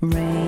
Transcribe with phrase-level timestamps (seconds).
[0.00, 0.47] Rain.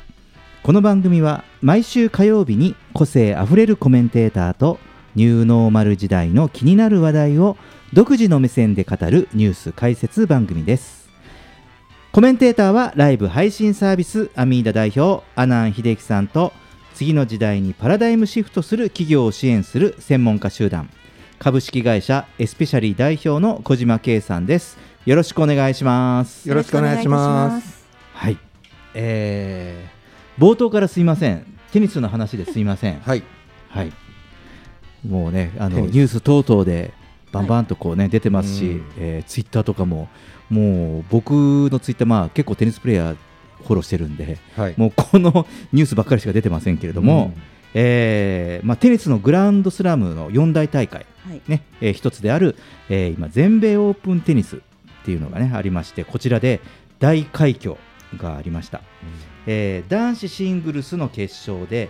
[0.63, 4.77] この番組は毎週火曜日に個性あふれるコメンテーターと
[5.15, 7.57] ニューノーマル時代の気になる話題を
[7.93, 11.09] 独自の目線で語るニュース解説番組です。
[12.11, 16.53] コメンテーターはライブ配信サービスアミーダ代表阿南秀樹さんと
[16.93, 20.91] 次の時代にパラダイムシフトする企業を支援する専門家集団。
[21.39, 24.77] 株式会社エスペシャリー代表の小島圭さんです。
[25.07, 26.47] よろしくお願いします。
[26.47, 27.83] よろしくお願いします。
[28.13, 28.37] はい、
[28.93, 30.00] えー、
[30.39, 33.23] 冒頭からすいません、テニスの話ですいません、はい。
[33.69, 33.91] はい、
[35.07, 36.93] もうね、あのニュース等々で
[37.31, 38.85] バンバンとこうね、出てますし、うん。
[38.97, 40.09] えーツイッターとかも、
[40.49, 43.15] もう僕のツイッター、まあ、結構テニスプレーヤー
[43.59, 44.73] フォローしてるんで、はい。
[44.77, 47.33] もうこの ニュースばっかりしか出てませんけれども、
[47.73, 51.41] えーまあ、テニスのグランドスラムの四大大会、はい。
[51.47, 52.57] ねえー一つである、
[52.89, 54.59] えー今全米オープンテニスっ
[55.05, 56.59] ていうのがねありましてこちらで
[56.99, 57.77] 大快挙
[58.17, 58.81] がありました、
[59.47, 61.89] えー男子シングルスの決勝で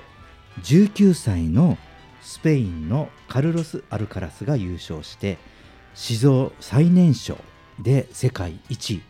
[0.64, 1.78] 19歳の
[2.22, 5.38] スペインのカルロス・アルカラスが優勝して
[5.94, 7.38] 史上最年少
[7.80, 9.02] で世界一位。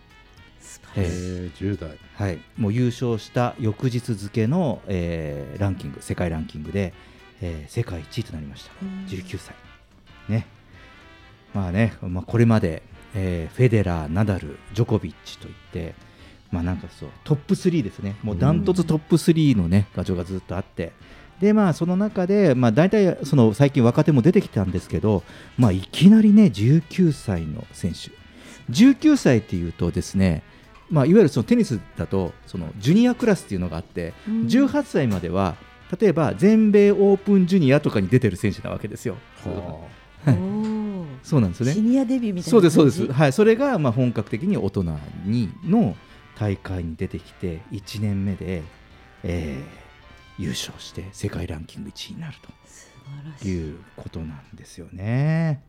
[0.96, 1.98] えー、10代。
[2.16, 6.94] はい、もう優勝した翌日付の、えーランキング世界ランキングで、
[7.42, 8.72] えー世界一位となりました、
[9.08, 9.56] 19歳。
[10.30, 10.48] ね。
[11.54, 15.96] まあね、まあ、これまで、えーフェデラー、ナダル、ジョコビッチといって、
[16.52, 20.92] まあ、なんかそうトップ3ですね、もうダントツトップ3のね画像がずっとあって、
[21.40, 25.24] でまあその中で、まあ、大体その最近若手も出てきたんですけど、
[25.58, 28.12] まあ、いきなりね19歳の選手、
[28.72, 30.44] 19歳っていうとですね、
[30.90, 35.56] まあ、いわゆるそのテニスだとそのジュニアクラスっていうのがあって、18歳までは
[36.00, 39.18] 例えば全米オープンジュニアとかに出てる選手なわけですよ。
[39.46, 39.80] は
[40.26, 40.38] はい。
[40.38, 41.74] おそうなんですね。
[41.74, 44.84] シニアデビューみたいなそうですそうです、はい、それがまあ本格的に大人
[45.26, 45.96] にの
[46.42, 48.64] 大会に出てきて1年目で、
[49.24, 49.82] えー
[50.40, 53.48] 優勝して世界ランキング1位になると。
[53.48, 53.72] い。
[53.74, 55.62] うことなんですよね。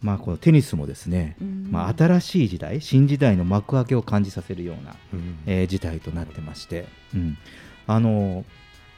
[0.00, 1.68] まあ、このテニスもですね、うん。
[1.70, 5.38] まあ、新しい時代新時代の幕開けを感じさせるような、うん。
[5.44, 7.36] えー事態となってまして、うん、
[7.86, 8.46] あの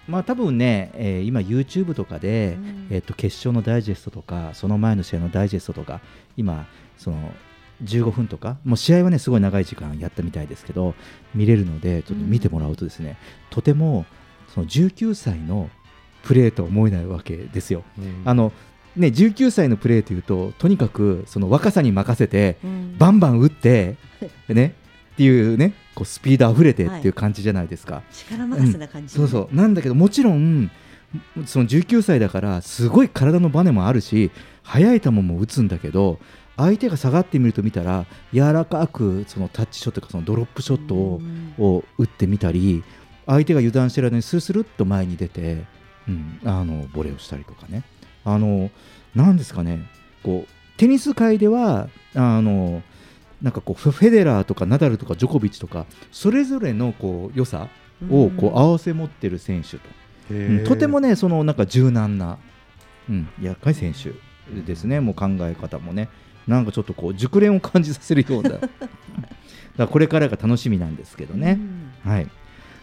[0.07, 2.87] まあ多分ね、えー今 YouTube とかで、うん。
[2.91, 6.01] えっと決勝のダイジェストとかその前の試合のダイジェストとか
[6.37, 7.33] 今その
[7.85, 10.95] 15分とかもう試合はねすごい長い時間やったみたいですけど
[11.35, 13.17] 見れるのでちょっと見てもらうとですね、
[13.51, 14.05] とても
[14.55, 15.71] その19歳の
[16.23, 17.83] プレーとは思えないわけですよ。
[17.99, 18.23] うん。
[18.25, 18.53] あの
[18.97, 22.99] ね、19歳のプレーというととにかくその若さに任せてうん。
[22.99, 23.97] バンバン打って、
[24.49, 24.75] ね、
[25.15, 28.03] っていうねこうスピードあふれてっていう感じじゃないですか。
[28.13, 29.57] 力任せな感じ、そうそう。
[29.57, 30.71] なんだけどもちろん
[31.47, 34.31] その19歳だからすごい体のバネもあるし
[34.63, 36.21] 速い球も打つんだけど
[36.61, 41.55] 相手が下がってみると見たら柔らかくそのタッチショットとかそのドロップショットを,、うん。
[41.59, 42.85] を打ってみたり
[43.27, 45.65] 相手が油断してる間にスルスルっと前に出て、
[46.09, 47.85] うん、あのボレーをしたりとかね。
[48.25, 48.71] あの
[49.15, 49.87] なんですかね。
[50.23, 52.83] こうテニス界ではあの
[53.41, 57.69] なんかこうフェデラーとかナダルとかジョコビッチとかそれぞれのこう良さ
[58.11, 59.79] をこう合わせ持ってる選手と、
[60.31, 62.39] うんとてもねそのなんか柔軟な、
[63.09, 64.13] うん、厄介選手
[64.61, 65.01] ですね。
[65.01, 66.09] もう考え方もね
[66.51, 68.51] なんかちょっとこう熟練を感じさせるような。
[68.59, 68.69] だか
[69.77, 71.59] らこれからが楽しみなんですけどね、
[72.05, 72.27] はい、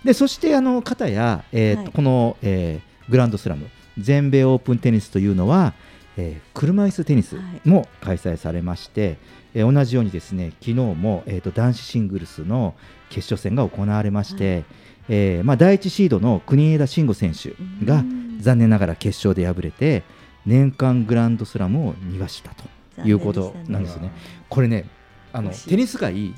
[0.04, 1.92] でそしてあの方や、えーとはい。
[1.92, 5.74] この、えーグランドスラム全米オープンテニスというのは、
[6.18, 9.18] えー車椅子テニスも開催されまして、
[9.54, 12.74] えー同じようにですね昨日も、えー、と男子シングルスの
[13.10, 14.64] 決勝戦が行われまして、
[15.10, 17.54] えーまあ、第1シードの国枝慎吾選手
[17.86, 18.28] がうん。
[18.40, 20.04] 残念ながら決勝で敗れて
[20.46, 22.64] 年間グランドスラムを逃したと
[23.04, 24.12] いうことなんですね。
[24.50, 24.86] これね
[25.34, 26.34] あのテニス界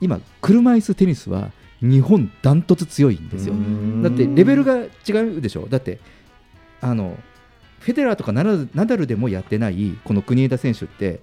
[0.00, 1.50] 今車椅子テニスは
[1.80, 3.54] 日本ダントツ強いんですよ。
[3.54, 4.02] うん。
[4.02, 5.66] だってレベルが違うでしょ。
[5.68, 5.98] だって
[6.80, 7.16] あの
[7.80, 11.20] フェデラーとかナダルナダルでもやってないこの国枝選手って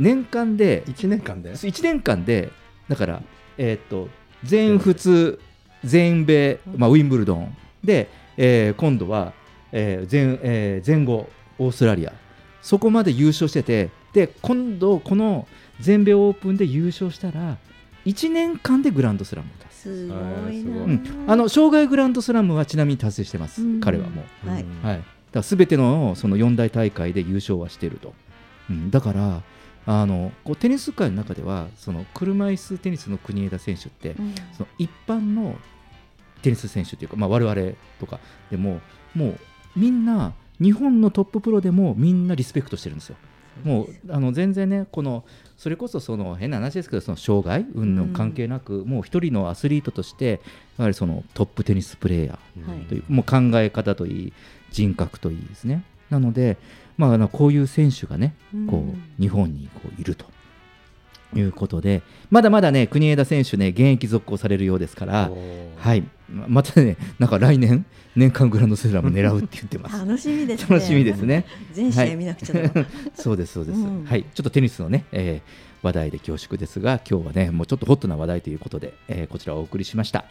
[0.00, 2.50] 年間で1年間で？1年間で
[2.88, 3.22] だから、
[3.56, 4.08] えーっと
[4.44, 5.40] 全仏、
[5.84, 7.56] 全米、まあ、ウィンブルドン。
[7.82, 9.32] で、えー今度は、
[9.72, 12.12] えー全えー全豪オーストラリア
[12.62, 15.46] そこまで優勝しててで今度この
[15.80, 17.56] 全米オープンで優勝したら
[18.06, 19.78] 1年間でグランドスラムを達成。
[19.78, 20.12] す
[21.26, 23.80] あの生涯グランドスラムはちなみに達成してます、うん。
[23.80, 24.62] 彼はもう、はい。
[24.62, 24.82] うん。
[24.82, 28.14] はい、だ全てのその四大大会で優勝はしてると、
[28.70, 29.42] うん、だから
[29.86, 34.34] あのこうテニス界の中ではその車椅子テニスの国枝選手って、うん。
[34.56, 35.56] その一般の
[36.42, 38.20] テニス選手というか、まあ、我々とか
[38.50, 38.80] でも
[39.14, 39.38] もう
[39.76, 43.16] みんな日本のトッププロでもみんなリスペクトしてるんですよ。
[43.64, 45.24] もうあの全然ねこの
[45.56, 47.66] それこそその変な話ですけどその障害？
[47.74, 50.40] 云々関係なく、もう一人のアスリートとして
[50.78, 52.84] やはりそのトップテニスプレーヤーはい。
[52.86, 54.32] というもう考え方といい
[54.70, 55.82] 人格といいですね。
[56.10, 56.56] なので、
[56.96, 58.34] まあこういう選手がね
[58.70, 58.88] こうん。
[58.90, 60.24] う日本にこういると
[61.34, 65.30] いうことでまだまだね国枝選手ね現役続行されるようですから
[65.76, 66.02] はい。
[66.30, 69.98] ままたねなんか来年年間グランドスラム狙うって言ってます。
[69.98, 70.76] 楽しみですね。
[70.76, 71.46] 楽しみですね。
[71.72, 74.04] 全試合見なくちゃだな、 そうですそうです、うん。
[74.04, 74.24] はい。
[74.34, 80.24] ちょっとテニスのね、えー話題で恐縮ですが今日はねもうちょっとホットな話題ということで、えーこちらをお送りしました。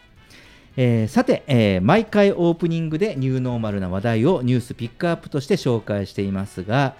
[0.75, 6.95] えーさて、えー毎回オープニングでニューノーマルな話題をニュースピックアップとして紹介していますが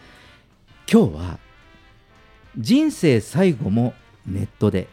[0.92, 1.40] 今日は
[2.58, 3.94] 人生最後も
[4.26, 4.88] ネットで。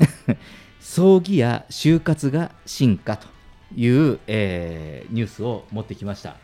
[0.80, 3.28] 葬儀や就活が進化と
[3.76, 6.36] いう、えーニュースを持ってきました。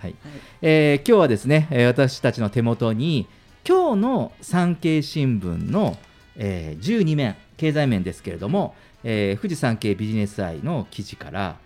[0.00, 0.14] はい。
[0.62, 3.26] えー今日はですね、えー私たちの手元に
[3.68, 5.96] 今日の産経新聞の、
[6.36, 8.74] えー12面経済面ですけれども、
[9.04, 11.56] えー富士山系ビジネスアイの記事から、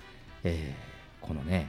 [0.45, 1.69] えーこのね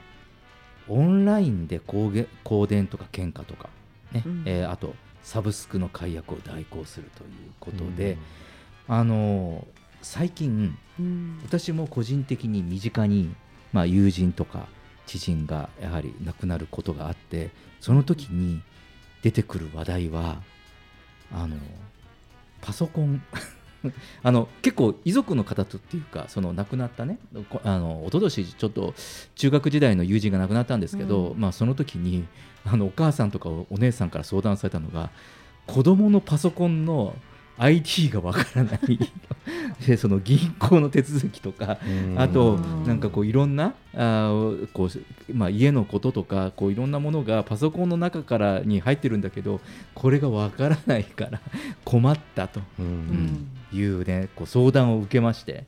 [0.87, 3.69] オンラインで香げ香典とか喧嘩とか、
[4.11, 4.43] ねうん。
[4.45, 7.29] えーあとサブスクの解約を代行するという
[7.59, 8.17] ことで、
[8.87, 11.39] あのー最近うん。
[11.43, 13.35] 私も個人的に身近に、
[13.73, 14.67] まあ、友人とか
[15.05, 18.61] 知人がやはり亡くなることがあってその時に
[19.23, 20.41] 出てくる話題は
[21.31, 21.57] あの
[22.61, 23.21] パソコン
[24.23, 27.17] あの結構遺族の方とっていうかその亡くなったね
[27.49, 28.93] こあの一昨年ちょっと
[29.35, 31.39] 中学時代の友人が亡くなったんですけど、うん。
[31.39, 32.25] まあ、その時に
[32.65, 35.09] あのお母さんとかおお姉さんから相談されたのが
[35.67, 37.15] 子供のパソコンの
[37.57, 38.99] IT がわからない。
[39.85, 41.77] でその銀行の手続きとか
[42.17, 49.61] あとうんなんかこういろんなあーこう、まあ、家のこととかこういろんなものがパソコンの中からに入ってるんだけど
[49.95, 51.41] これがわからないから
[51.85, 52.61] 困ったと。
[52.79, 52.85] うん。
[52.85, 55.65] うんいうねこう相談を受けまして。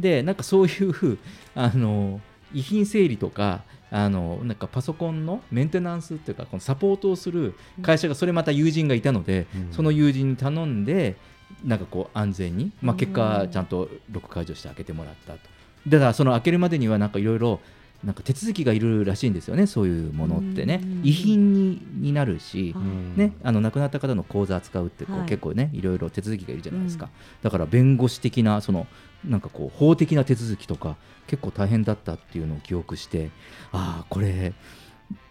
[0.00, 1.18] でなんかそういう
[1.54, 2.20] あの
[2.54, 9.72] 遺品整理とかあのなんかパソコンのメンテナンスっていうかこのサポートをする会社がそれまた友人がいたので、うん。
[9.72, 11.16] その友人に頼んで
[11.62, 13.14] なんかこう安全に、まあ、結うん。
[13.14, 15.38] 果ちゃんとロック解除して開けてもらったと。
[15.86, 17.60] だからその開けるまでにはなんかいろいろ
[18.04, 20.80] なんか手続きがいるらしいんですよねそういうものってね。
[20.82, 21.00] うん。
[21.04, 25.28] 遺品にになるし、うんね、あの亡くなった方の口座扱うってこう、はい。
[25.28, 27.10] 結構ねいろいろ手続きがいるじゃないですか、うん。
[27.42, 28.86] だから弁護士的なその
[29.24, 30.96] なんかこう法的な手続きとか
[31.26, 33.30] 結構大変だったっていうのを記憶して
[33.70, 34.52] ああこれ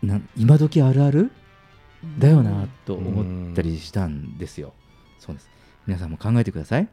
[0.01, 1.31] な今時あるある？
[2.17, 4.73] だよなと思ったりしたんですよ、
[5.19, 5.49] そうです。
[5.85, 6.87] 皆さんも考えてください。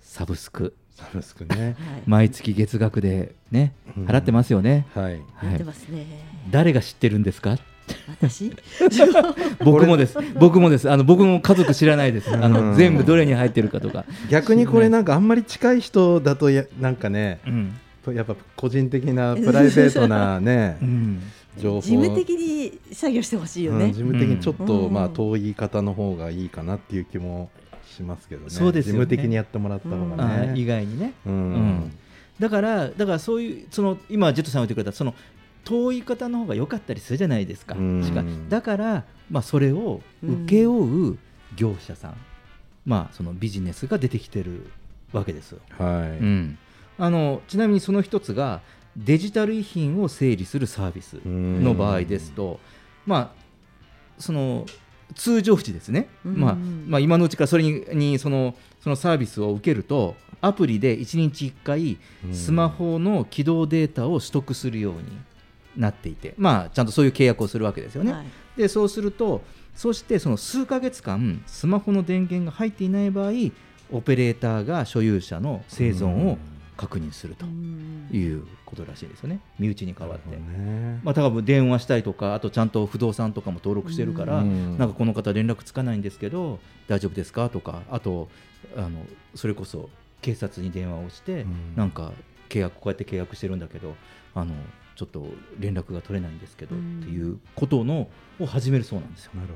[0.00, 1.64] サブスクサブスクね。
[1.64, 2.02] はい。
[2.06, 4.06] 毎月月額でねうん。
[4.06, 5.12] 払ってますよね、はい。
[5.14, 5.54] やはい。
[5.54, 6.06] ってますね、
[6.50, 7.58] 誰が知ってるんですか？
[8.20, 8.50] 私？
[9.64, 10.16] 僕もです。
[10.38, 10.90] 僕もです。
[10.90, 12.30] あの僕も家族知らないです。
[12.34, 18.14] あのうん全部どれに入ってるかとか、逆にこれなんかあんまり近い人だとやなんかねうん。
[18.14, 21.20] やっぱ個人的なプライベートなね うん。
[21.58, 21.80] 情報。
[21.80, 24.92] 事務的に作業してほしいようんね、事務的にちょっと、うん。
[24.92, 27.50] まあ遠い方の方がいいかなっていう気も
[27.94, 28.50] しますけどね。
[28.50, 29.00] そうですよね。
[29.00, 30.16] 事務的にやってもらった方うん。
[30.16, 31.12] があー意ね、外にね。
[31.26, 31.32] うん。
[31.32, 31.98] うん。
[32.38, 35.14] だからだからそういうその今ジェットさんが言ってくれたその
[35.64, 38.02] 遠い方の方が良かったりするじゃないですか、うん。
[38.04, 38.22] しか。
[38.48, 41.18] だから、まあ、それを請け負う
[41.56, 42.16] 業者さん、
[42.84, 44.70] まあそのビジネスが出てきてる
[45.12, 46.58] わけですよ、はい、うん、
[46.98, 48.60] あのちなみにその一つが
[48.96, 52.60] デジタル遺品を整理するサービスの場合ですと、
[53.06, 53.44] まあ
[54.18, 54.66] その
[55.14, 56.54] 通常時ですね、うんまあ
[56.86, 62.34] まあ、今のうちからそれににそのそのサービスを受けるとアプリで1日1回うん。
[62.34, 65.02] スマホの起動データを取得するように
[65.76, 68.12] なっていて、まあ、ちゃんとそういう契約をするわけですよね。
[68.12, 68.26] はい。
[68.56, 69.42] でそうすると
[69.74, 73.32] そしてその数ヶ月間スマホの電源が入っていない場合
[73.90, 76.38] オペレーターが所有者の生存を
[76.76, 79.40] 確認するとうんいうことらしいですよね。
[79.58, 80.36] 身内に代わって。
[80.36, 81.00] ね。
[81.04, 84.76] まあ、多分電話したりとかあとちゃんと不動産とかも登録してるから、うん。
[84.76, 87.48] なんかこの方連絡つかないんですけど大丈夫ですか？
[87.48, 88.28] とかあと
[88.76, 89.88] あのそれこそ
[90.20, 91.76] 警察に電話をして、うん。
[91.76, 92.12] なんか
[92.48, 93.94] 契約こうやって契約してるんだけど
[94.34, 94.54] あの
[94.96, 95.26] ちょっと
[95.58, 97.00] 連絡が取れないんですけど、うん。
[97.00, 98.08] っていうことの
[98.40, 99.32] を始めるそうなんですよ。
[99.34, 99.48] なる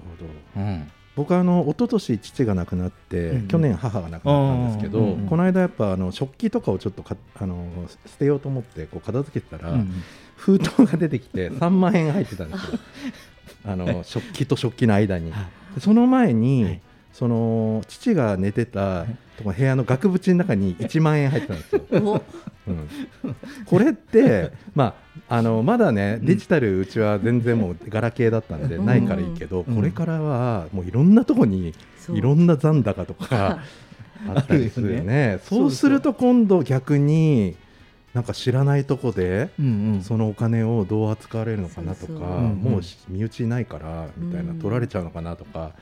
[0.55, 0.63] ほど。
[0.63, 7.67] うん僕はあの一昨年父が亡くなって、うん去年母が亡くなったんですけど、うんうんこの間やっぱあの食器とかをちょっとかあの
[8.07, 9.93] 捨てようと思ってこう片付けてたら、うん
[10.37, 12.79] 封筒が出てきて3万円入ってたんですよ。
[13.67, 15.33] あの食器と食器の間に、
[15.81, 16.81] その前に、はい
[17.19, 19.05] その父が寝てた
[19.43, 22.23] 部屋の額縁の中に1万円入ってたんですよ、 お。
[22.69, 22.89] うん、
[23.67, 24.95] これって、ま
[25.29, 28.87] あ、あのまだねデジタルうちは全然もうガラケーだったんでうん。
[28.87, 29.75] ないからいいけど、うん。
[29.75, 31.75] これからはもういろんなとこに
[32.13, 33.59] いろんな残高とか
[34.29, 35.41] あったりするよね。
[35.43, 37.57] そうすると今度逆に
[38.15, 39.51] なんか知らないとこで
[40.03, 44.59] そのお金をどう扱われるのかなとかもう身内いないからみたいなうん。
[44.61, 45.73] 取られちゃうのかなとか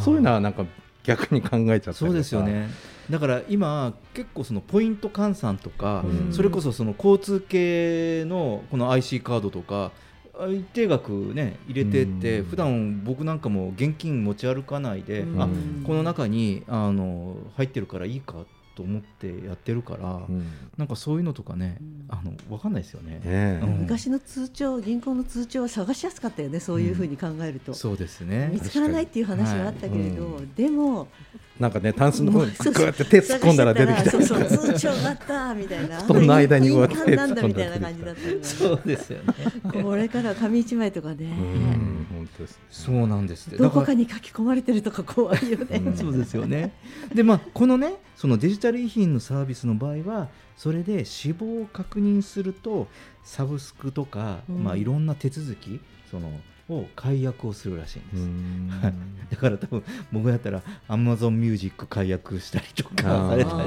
[0.00, 0.64] そういうのはなんか
[1.06, 2.68] 逆に考えちゃったそうですよね。
[3.08, 6.32] だから今結構そのポイント換算とか、うん。
[6.32, 9.92] それこそその交通系のこの IC カードとか
[10.38, 12.46] あ一定額ね入れてって、うん。
[12.46, 15.40] 普段僕なんかも現金持ち歩かないで、うん。
[15.40, 15.48] あ
[15.86, 18.44] この中にあの入ってるからいいか
[18.76, 20.46] と思ってやってるから、うん。
[20.76, 22.04] なんかそういうのとかね、うん。
[22.08, 23.14] あの分かんないですよね。
[23.14, 23.60] ねえ。
[23.62, 23.78] うん。
[23.80, 28.50] 昔の通帳銀行の通帳は探しやすかったよねそういうふうに考えると、そうですね。
[28.52, 30.46] 見つからないっていう話はあったけれど、はい。
[30.54, 31.08] でも
[31.58, 34.10] なんかねタンスの方にそうこうやって手突っ込んだら出てきた。
[34.10, 34.44] そうそう。
[34.44, 36.02] 通帳があったみたいな。
[36.02, 39.34] 布団の間にこうやって印鑑なんだみたいな感じだったよねそうですよね。
[39.82, 43.48] これから紙一枚とかね、うん本当ですそうなんです。
[43.48, 45.96] ってどこだかに書き込まれてるとか怖いよね、うん。
[45.96, 46.72] そうですよね。
[47.14, 52.88] でまあこのねそのデジタル遺品のサービスの場合はそれで死亡を確認すると
[53.24, 54.64] サブスクとか、うん。
[54.64, 56.30] まあいろんな手続きその
[56.68, 58.22] を解約をするらしいんです。
[58.22, 58.68] うん。
[58.82, 58.94] はい
[59.30, 59.82] だから多分
[60.12, 63.64] 僕だったら Amazon Music 解約したりとかされた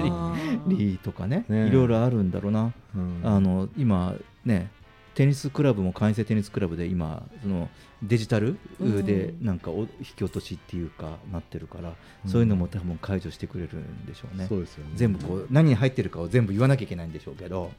[0.68, 1.68] りとかねね。
[1.68, 2.74] いろいろあるんだろうな。
[2.96, 3.22] うん。
[3.24, 4.16] あの今
[4.46, 4.72] ね
[5.16, 7.70] テニスクラブも会員制テニスクラブで今その
[8.02, 9.46] デジタルでうん。
[9.46, 11.94] なんかお引き落としっていうかなってるから、
[12.26, 12.32] うん。
[12.32, 14.46] そういうのも多分解除してくれるんでしょうね。
[14.48, 14.92] そうですよね。
[14.96, 17.72] 全部こう何に入ってるかを全部言わなきゃいけないんでしょうけど、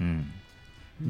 [0.00, 0.26] うん、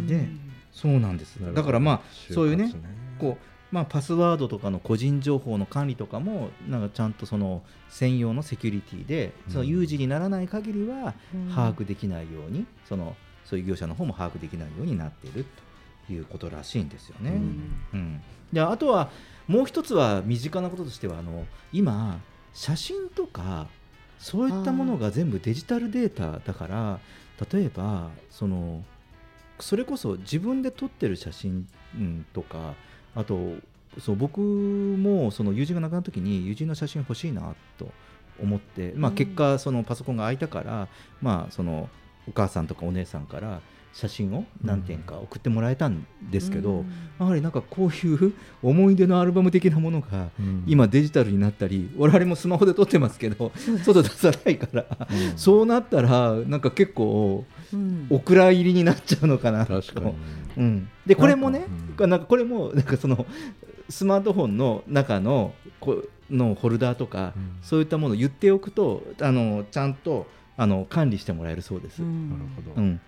[0.06, 0.28] で
[0.73, 1.38] そうなんです。
[1.54, 2.00] だからまあ
[2.32, 2.73] そういうね
[3.20, 11.50] こうまあ、パスワードとかの個人情報の管理とかもなんかちゃんとその専用のセキュリティでその有事にならない限りはうん。
[11.50, 15.46] 把握できないようにそのそういう業者の方も把握できないようになっている
[16.06, 17.30] ということらしいんですよね。
[17.30, 17.76] うん。
[17.92, 19.11] うん、であとは
[19.49, 22.20] もう一つは身近なこととしてはあの今
[22.54, 23.68] 写真とか
[24.18, 27.00] そういったものが全部デジタルデータだから
[27.52, 28.85] 例えばその
[29.61, 32.75] それこそ自分で撮ってる写真、うん、とか
[33.16, 33.54] あと
[33.99, 37.88] そう僕もその友人が亡くなった時に友人の写真欲しいなと
[38.40, 40.88] 思って、まあ、うん結果そのパソコンが空いたから、
[41.23, 41.88] まあ、その
[42.28, 43.61] お母さんとかお姉さんから
[43.96, 46.87] 写真を何点か送ってもらえたんですけど、うん。
[47.18, 50.64] やはりなんかこういう 思い出のアルバム的なものがうん。
[50.66, 53.52] 今デジタルになったり我々もスマホで撮ってますけど
[53.85, 54.85] 外出さないから。
[55.11, 55.38] うん。
[55.38, 58.06] そうなったらなんか結構うん。
[58.11, 59.80] お蔵入りになっちゃうのかなと。
[59.80, 60.14] 確かに。
[60.56, 61.68] うん、でこれもねなん。
[61.96, 63.26] かなんかこれもなんかその
[63.88, 67.58] スマートフォンの中のこのホルダーとか、うん。
[67.62, 72.02] そういったものを言っておくとあのちゃんとあの管理してもらえるそうです。
[72.02, 72.28] ううん。
[72.28, 72.80] んなるほど。
[72.80, 73.00] うん。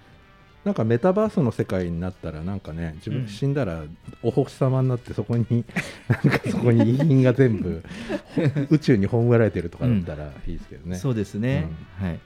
[0.64, 3.24] なんかメタバースの世界になったらなんかね自うん。
[3.24, 3.84] 分死んだら
[4.22, 5.46] お星様になってそこに
[6.08, 7.82] なんかそこに遺品が全部
[8.68, 10.96] 宇宙に葬られてるとかだったらいいですけどね。
[10.96, 12.20] そうですね、はい、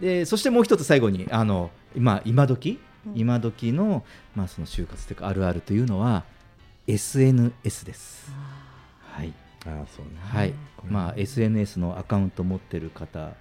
[0.00, 2.78] でそしてもう一つ最後にあの今今時？
[3.06, 3.18] うん。
[3.18, 6.24] 今時の,、まあその就活というかあるあるというのは
[6.86, 8.30] SNS です。
[9.00, 9.32] はい。
[9.64, 10.12] ああそうね。
[10.20, 10.54] はい。
[10.88, 13.32] まあ、SNS のアカウント持ってる方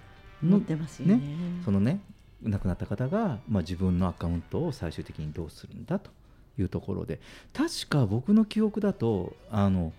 [0.41, 1.21] の持ってますよね。
[1.63, 1.99] そのね
[2.41, 6.11] 亡くなった方が、まあ、自分のアカウントを最終的にどうするんだと
[6.59, 7.19] いうところで。
[7.53, 9.93] 確か僕の記憶だとあの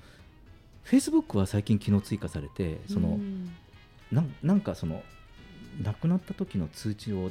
[0.85, 3.51] Facebook は最近機能追加されてその、うん。
[4.13, 5.03] なんなんかその
[5.83, 7.31] 亡くなった時の通知を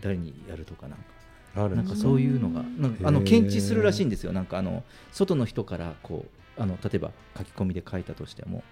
[0.00, 1.04] 誰にやるとかなんか。
[1.54, 4.32] なんんかそういうのがなんかあの検知するらしいんですよ。
[4.32, 6.26] なんかあの外の人からこ
[6.56, 8.62] うあの例えば書き込みで書いたとしても。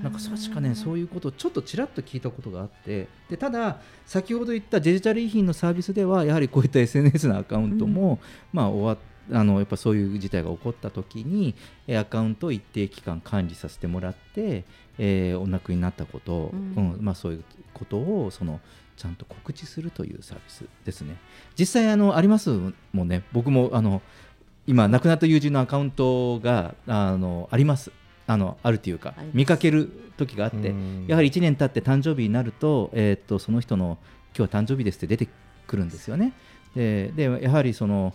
[0.00, 3.08] なんか確かねそういうことをちょっとちらっと聞いたことがあって。
[3.28, 8.20] でただ先ほど言ったデジタル遺品のサービスではやはりこういった SNS のアカウントも、
[8.52, 8.98] まあ終わっ
[9.32, 11.54] あのやっぱそういう事態が起こった時に
[11.86, 14.64] えーアカウントを一定期間管理させてもらって、
[14.98, 18.60] えーお亡くなりになったことを、ううんんまあ、そういうことをその
[18.96, 21.16] ちゃんと告知するというサービスですね。
[21.58, 22.50] 実際あのあります
[22.92, 23.24] もんね。
[23.32, 24.00] 僕もあの
[24.66, 27.92] 今亡くなった友人のアカウントがあのあります。
[28.28, 31.04] あのあるというか見かける時があってうん。
[31.06, 33.98] やはり1年経って誕生日になると,、えーっとその人の
[34.36, 35.28] 今日は誕生日ですって出て
[35.66, 36.32] くるんですよね。
[36.74, 38.14] ででやはりその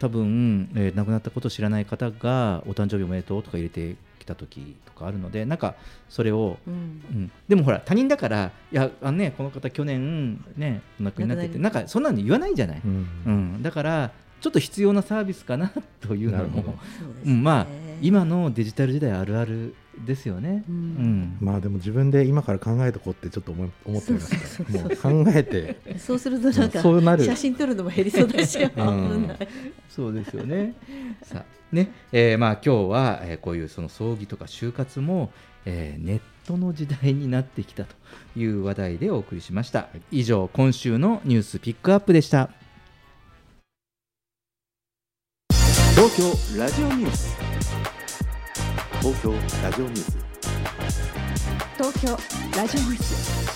[0.00, 5.74] 多分、えー亡くなったことを知らない方がお誕生日おめでとうとか入れてきた時とかあるのでなんか
[6.08, 6.74] それを、うん。
[6.74, 6.76] う
[7.14, 13.08] ん、でもほら他人だからいやあの、ね、この方去年ねお亡くなりになっててなんかそんなの言わないじゃない、うん。
[13.26, 16.74] うん、だからちょっと必要なサービスかなというのも、ね。
[17.26, 17.66] うん、まあ
[18.00, 19.74] 今のデジタル時代あるある
[20.06, 20.64] ですよね。
[20.68, 20.78] ううん。
[21.22, 24.96] んまあでも自分で今から考えとこうってちょっと思い思っちゃいまそうしそうそう。
[24.96, 25.98] たもう考えて。
[25.98, 27.24] そうするとなんかそうなる。
[27.24, 28.82] 写真撮るのも減りそうだし危う
[29.18, 29.26] ん。
[29.28, 29.38] ない。
[29.88, 30.74] そうですよね。
[31.22, 35.30] さあね、えーまあ今日は、えーこういうその葬儀とか就活も、
[35.64, 37.94] えーネットの時代になってきたと
[38.36, 39.88] いう話題でお送りしました。
[40.10, 42.50] 以上今週のニュースピックアップでした。
[45.94, 47.59] 東京ラジオニュース。
[49.00, 50.18] 東京ラジオニュース。
[51.78, 52.10] 東京
[52.54, 53.50] ラジオニュース。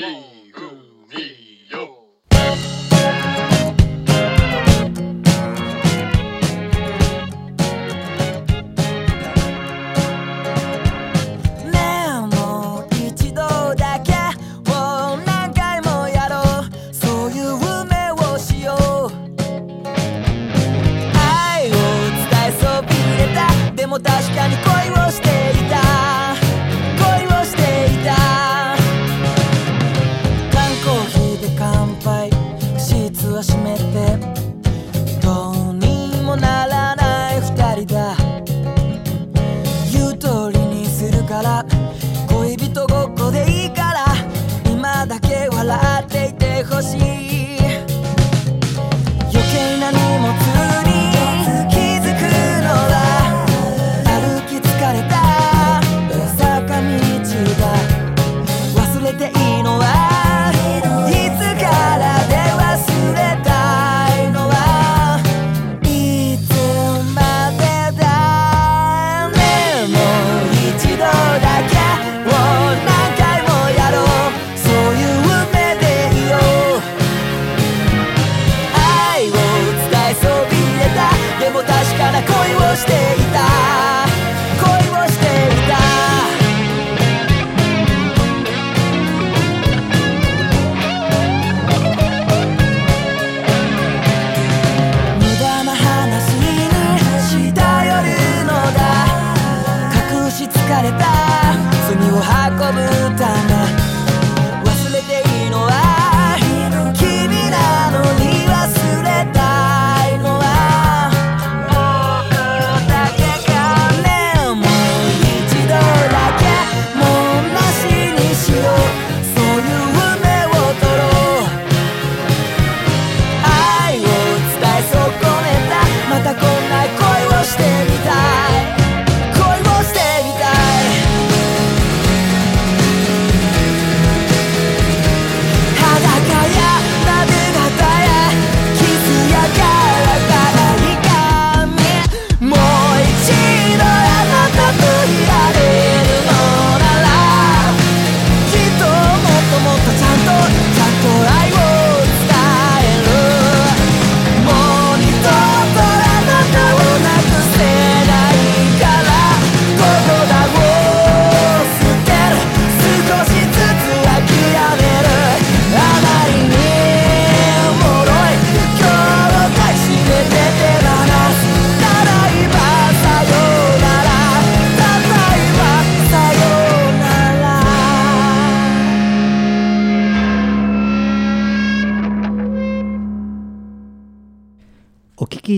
[0.00, 0.39] ね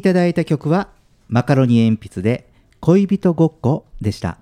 [0.02, 0.88] いただいた曲は
[1.28, 2.48] マカロニ鉛筆で
[2.80, 4.38] 恋人ごっこでした。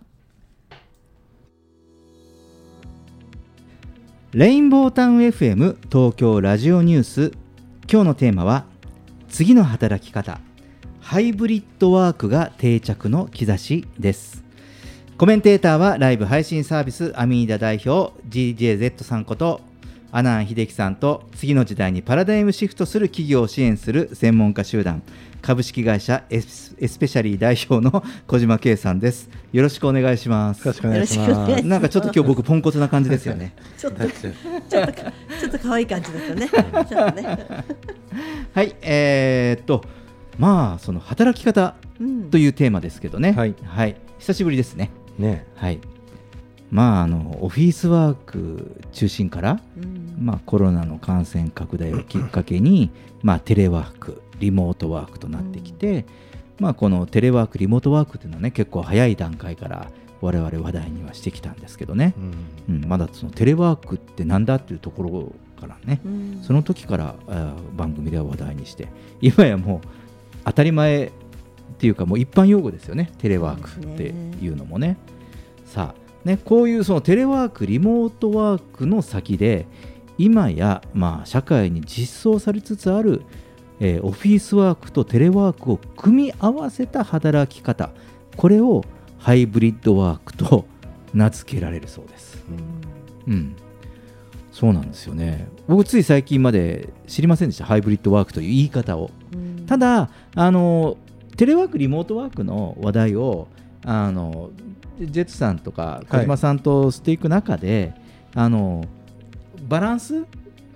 [4.33, 7.33] レインボータウン FM 東京ラジオニュース。
[7.93, 8.65] 今日のテーマは
[9.29, 10.41] 次の働き方
[10.99, 14.43] ハイブリッドワークが定着の兆しです。
[15.19, 19.61] コメンテーターはライブ配信サービスアミーダ代表 GJZ さんこと
[20.13, 25.03] 阿南秀樹さんと次の時代にパラダイムシフトする企業を支援する専門家集団
[25.41, 29.29] 株式会社エスエスペシャリー代表の 小島圭さんです。
[29.53, 30.59] よろしくお願いします。
[30.59, 31.67] よろしくお願いします。
[31.67, 33.55] なんかちょっと今日僕ポンコツな感じですよね。
[33.77, 34.33] ちょっとちょっ
[34.69, 36.49] とちょっと可愛い感じだったね。
[36.89, 37.39] ちょっとね。
[38.55, 39.85] はいえー、っと
[40.39, 42.31] まあその働き方うん。
[42.31, 43.33] というテーマですけどね。
[43.33, 43.55] はい。
[44.19, 44.91] 久しぶりですね。
[45.19, 45.47] ね。
[45.57, 45.81] はい。
[46.71, 50.11] まああのオフィスワーク中心からうん。
[50.21, 52.91] まあ、コロナの感染拡大をきっかけに、
[53.23, 56.05] まあ、テレワークリモートワークとなってきて、
[56.59, 62.15] まあ、このテレワークリモートワークっていうのはね結構早い段階から我々話題にはしてきたんですけどね、
[62.69, 62.83] うん。
[62.83, 66.41] うん、まだそのテレワークってなんだっていうところからねうん。
[66.43, 67.15] その時から
[67.77, 68.89] 番組では話題にして
[69.21, 69.89] 今やもう
[70.45, 71.11] 当たり前っ
[71.79, 74.09] ていうかもう一般用語ですよねテレワークって
[74.45, 74.97] いうのもね。
[75.65, 79.67] さあねこういうそのテレワークリモートワークの先で
[80.19, 83.23] 今やまあ社会に実装されつつある、
[83.81, 87.91] えーオフィスワークとテレワークを組み合わせた働き方
[88.37, 88.85] これを
[89.19, 90.67] ハイブリッドワークと
[91.13, 92.45] 名付けられるそうです。
[93.27, 93.57] うん、
[94.53, 95.49] そうなんですよね。
[95.67, 99.11] 僕つい最近まで知りませんでした、ハイブリッドワークという言い方を。
[99.35, 100.97] うんただ、あの
[101.37, 103.49] テレワーク、リモートワークの話題を
[103.85, 104.51] あの
[105.01, 107.95] ジェットさんとか小島さんとしていく中で、
[108.35, 108.85] あの
[109.69, 110.25] バランス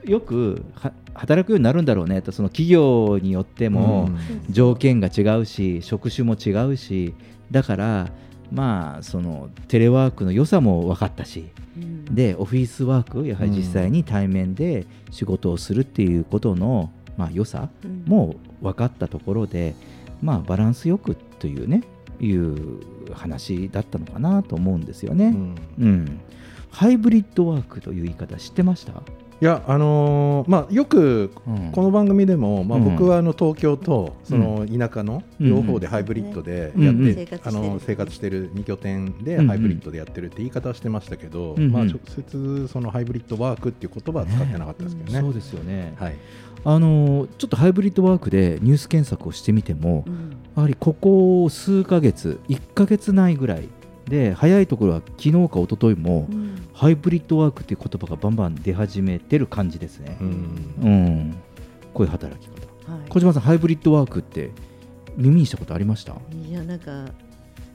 [0.05, 4.11] よくは働くようになるんだろうねと、その企業によっても、
[4.51, 7.15] 条件が違うし職種も違うし
[7.51, 8.11] だから
[8.53, 12.05] まあそのテレワークの良さも分かったしうん。
[12.15, 18.05] でオフィスワークやはり実際に対面で仕事をするっていうことの、まあ、良さうん。
[18.07, 19.75] も分かったところで、
[20.23, 21.83] まあ、バランスよくというね
[22.21, 22.81] いう
[23.13, 25.27] 話だったのかなと思うんですよね。
[25.27, 25.55] うん。
[25.81, 26.21] うん。
[26.71, 29.03] ハイブリッドワークという言い方知ってました、
[29.41, 31.73] いやあのーまあよくうん。
[31.73, 32.85] この番組でも、まあ、うん。
[32.85, 35.49] 僕はあの東京とその田舎のうん。
[35.49, 36.85] 両方でハイブリッドでうん。
[36.85, 37.41] やって、うん。
[37.45, 41.73] あの生活してる2拠点でハイブリッドでやってるって言い方はしてましたけど、うんうん。
[41.73, 45.21] まあ、直接そのハイブリッドワークっていう言葉は使ってなかったですけどね。
[45.21, 46.17] そうですよね、はい、
[46.65, 50.31] あのちょっとハイブリッドワークでニュース検索をしてみてもうん。
[50.57, 53.69] やはりここ数ヶ月1ヶ月内ぐらい
[54.09, 56.44] で早いところは昨日か一昨日もうん
[56.75, 60.19] ハイブリッドワークっていう言葉がバンバン出始めてる感じですね。
[60.21, 60.25] う。
[60.25, 60.29] ん。
[60.29, 61.35] うん、
[61.95, 62.93] こういう働き方。
[62.93, 63.09] はい。
[63.09, 64.51] 小島さん、ハイブリッドワークって
[65.17, 66.17] 耳にしたことありました？
[66.33, 67.07] いやなんか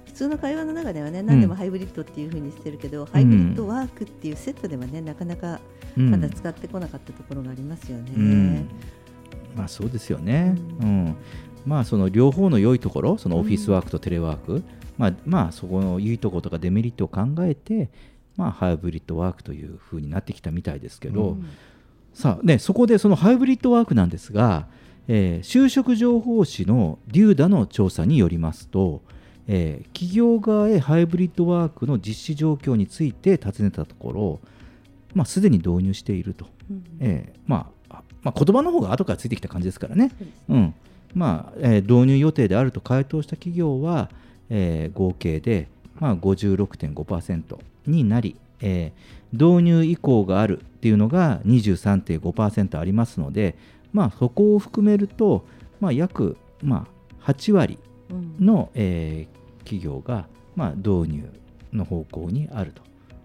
[0.05, 5.61] 普通の会話の中ではね何でもハイブリッドっていうふうにしてるけど、ハイブリッドワークっていうセットではねなかなか
[5.97, 8.11] うんまだ使ってこなかったところがありますよね。
[8.15, 8.69] うん。
[9.55, 10.55] まあそうですよね。
[10.81, 11.05] ううん。
[11.05, 11.15] ん
[11.65, 14.63] まあその両方の良いところ、そのオフィスワークとテレワーク、
[14.97, 17.89] まあまあそこのいいところとかデメリットを考えて、
[18.39, 21.45] まあハイブリッドワークというふうになってきたみたいですけど、うん。
[22.13, 24.67] さあねそこでそのハイブリッドワークなんですが、
[25.09, 29.01] えー就職情報誌のデューダの調査によりますと、
[29.47, 34.39] えー企業側へハイブリッドワークの実施状況について尋ねたところ、
[35.13, 36.83] まあ、すでに導入していると、うん。
[37.01, 40.73] えーまああまあ、言葉の方が後からついてきた感じですからね、そうですうん。
[41.13, 44.09] まあえー導入予定であると回答した企業は、
[44.49, 45.67] えー合計で、
[45.99, 47.57] まあ、56.5%
[47.89, 53.55] になり、えー導入意向があるっていうのが23.5%ありますので、
[53.93, 55.45] まあ、そこを含めると、
[55.79, 56.87] まあ、約、ま
[57.21, 57.77] あ、8割
[58.09, 58.43] うん。
[58.43, 60.25] の、えー企業が、
[60.55, 61.29] まあ、導入
[61.71, 62.81] の方向にあると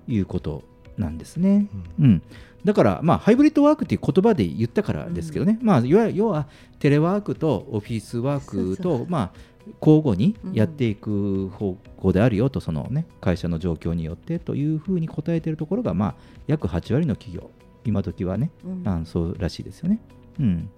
[0.07, 0.62] いうこと
[0.98, 1.68] なんですね。
[1.98, 2.22] うん、
[2.64, 6.46] だから、まあ、ハイブリッドワークっていう言葉で言ったからですけどね、まあ、要は要は
[6.81, 16.14] テレワークとオフィスワークと、まあ、交互にやっていく方向であるよと、そのね、会社の状況によってというふうに答えているところが、まあ、
[16.46, 17.50] 約8割の企業、
[17.85, 20.00] 今時はね、うんそうらしいですよね。
[20.40, 20.70] うん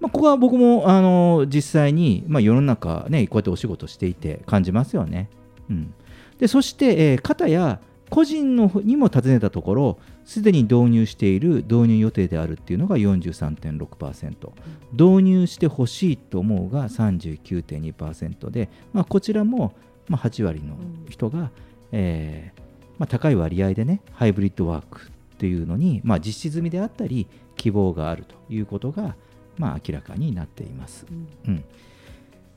[0.00, 5.30] まあ、ここは僕もあの実際に、まあ、世の中、ね、こうやってお仕事していて感じますよね。
[5.70, 5.94] うん、
[6.38, 14.50] でそして、えー、方や個人のにも尋ねたところ、すでに導入している導入予定であるっていうのが43.6%、
[14.92, 19.74] 導入してほしいと思うが39.2%で、まあ、こちらも、
[20.08, 20.76] まあ、8割の
[21.08, 21.52] 人が、
[21.92, 22.60] えー
[22.98, 29.14] まあ、高い割合でね、ハイブリッドワークっていうのに、まあ、実施済みであったり、希望があるということが、
[29.58, 31.06] まあ、明らかになっています。
[31.08, 31.64] うんうん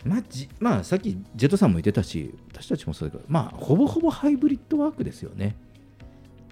[0.05, 5.58] まあじまあ、さっきジェットさんも言ってたし、私たちもそうだけど、まあ、ほぼほぼハイブリッドワークですよね。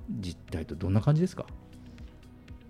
[0.10, 1.46] 実態とどんな感じですか？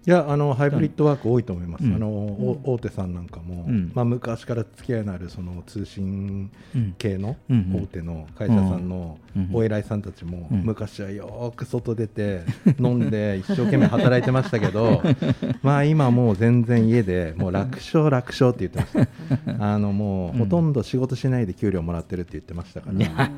[0.08, 1.93] いやあのハイブリッドワーク多いと思います、うん。
[1.93, 3.91] あのお大手さんなんかも、うん。
[3.93, 9.50] まあ、昔から付き合いのあるその通信うん系の大手の会社さんのうん。
[9.52, 10.62] お偉いさんたちも、うん。
[10.63, 12.43] 昔はよーく外出て
[12.80, 15.04] 飲んで 一生懸命働いてましたけど
[15.62, 19.74] まあ今もう全然家でもう楽勝楽勝って言ってました。
[19.74, 23.30] あのもうほとんど仕事しないで給料もらってるって言ってましたから、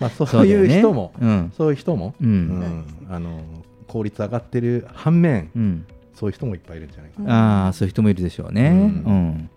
[0.00, 1.12] まあ、そういう人も
[1.56, 1.70] そうね。
[1.70, 2.14] いう人も、
[3.08, 3.40] あの
[3.86, 5.50] 効率上がってる反面、
[6.18, 7.64] そういう人もいっぱいいるんじゃないかな。
[7.64, 8.70] ああそういう人もいるでしょうね。
[8.70, 8.78] ううん
[9.30, 9.50] ん。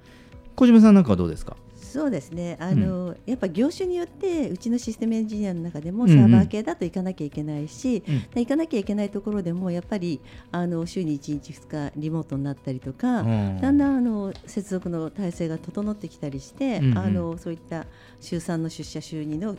[0.55, 1.55] 小島さんなんかはどうですか？
[1.75, 10.21] そうですねあの、やっぱ業種によってうちのシステムエンジニアの中でもうんうんサーバー系だと行かなきゃいけないし、うんで行かなきゃいけないところでもやっぱり
[10.53, 17.85] あの週に1日2日リモートになったりとか、うんだんだんあの接続の体制が整ってきたりして、うんうんあのそういった
[18.21, 19.55] 週3の出社週2のあ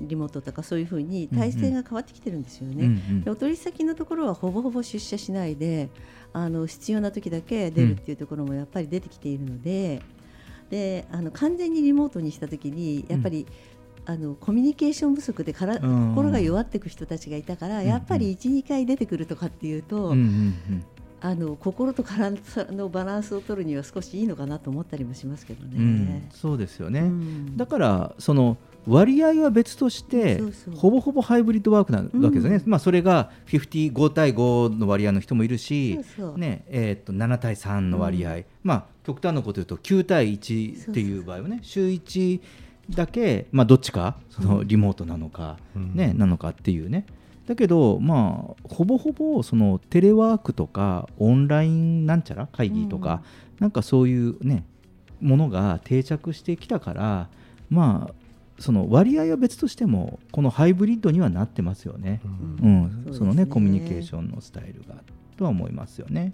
[0.00, 2.86] リモートとかそういうふうに体制が変わってきてるんですよね。
[2.86, 5.90] うんうんでお取り先のところはほぼほぼ出社しないで
[6.32, 10.02] あの必要な時だけ出るっていうところもやっぱり出てきているので,、
[10.70, 13.46] であの完全にリモートにした時にやっぱり、
[14.04, 16.08] あのコミュニケーション不足でからうん。
[16.10, 20.84] 心が弱っていく人たちがいたから、うんやっぱり1、2回出てくるとかっていうと、うんうん
[21.18, 22.36] あの心と体
[22.70, 26.06] のバランスを取るには少しいいのかなと思ったりもしますけどうんうん。
[26.06, 26.28] ね。
[26.30, 27.00] そうですよね。
[27.00, 27.56] うん。
[27.56, 30.42] だからその割合は別として
[30.74, 32.62] ほぼほぼハイブリッドワークなわけですよね。
[32.64, 32.70] うん。
[32.70, 35.98] まあそれが55対5の割合の人もいるし
[36.36, 42.40] ねえと7対3の割合、まあ極端なこと言うと9対1っていう場合はね週1
[42.90, 45.94] だけまあどっちかそのリモートなのか、うん。
[45.94, 47.06] ねなのかっていうね。
[47.46, 53.22] だけどまあほぼほぼそのテレワークとかオンラインなんちゃら会議とか、
[53.60, 54.64] なんかそういうね
[55.20, 57.28] ものが定着してきたから
[57.70, 58.14] まあ
[58.58, 62.20] その割合は別としてもこのハイブリッドにはなってますよね。
[62.60, 63.04] うん。
[63.04, 63.14] うん。
[63.14, 63.44] そうですね。
[63.44, 64.96] ねコミュニケーションのスタイルが
[65.36, 66.32] とは思いますよね。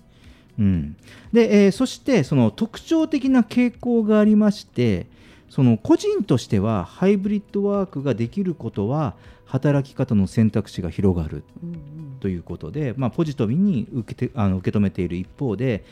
[0.59, 0.97] うん、
[1.33, 5.07] で、えーそしてその特徴的な傾向がありまして
[5.49, 9.15] その個人としてはハイブリッドワークができることは
[9.47, 12.17] 働き方の選択肢が広がるうんうん。
[12.21, 15.85] ということで、まあ、ポジティブに受けてあの受け止めている一方で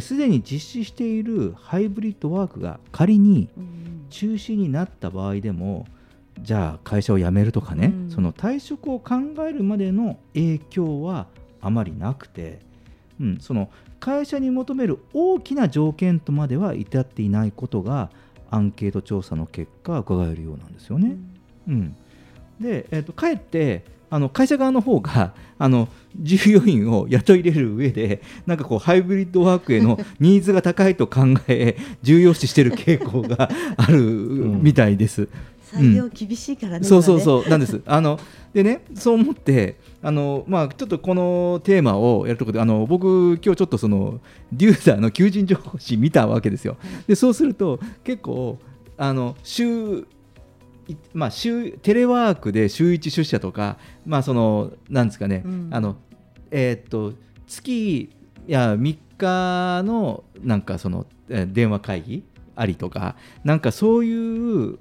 [0.00, 5.86] すで、に実施しているハイブリッドワークが仮にうん中止になった場合でも
[6.40, 8.10] じゃあ会社を辞めるとかね、うん。
[8.10, 9.14] その退職を考
[9.48, 11.26] えるまでの影響は
[11.60, 12.60] あまりなくて、
[13.20, 18.10] うん、その会社に求める大きな条件とまでは至っていないことが
[18.50, 21.16] アンケート調査の結果伺えるようなんですよね。
[21.66, 21.96] うん、
[22.60, 35.28] で、えー、とかえってあの会社側の方が あの従業員を雇い入れる上でなんかこうハイブリッドワークへのニーズが高いと考え重要視している傾向が あるみたいです。
[35.64, 37.80] 採用厳しいからね、そうそううそうなんです。
[37.86, 38.20] あの
[38.52, 44.20] でねそう思ってあのまあちょっとこのテーマをやるところであの僕今日ちょっとその
[44.52, 46.76] デューザーの求人情報誌見たわけですよ。
[47.08, 48.58] でそうすると結構
[48.96, 50.04] あの週い
[51.12, 55.68] まあ、週テレワークで週1出社とか、まあ、そのなんですかね、うん。
[55.72, 55.96] あの
[56.50, 57.14] えーっと
[57.46, 58.10] 月い
[58.46, 62.24] や3日のなんかその、えー電話会議
[62.56, 64.78] ありとかなんかそういう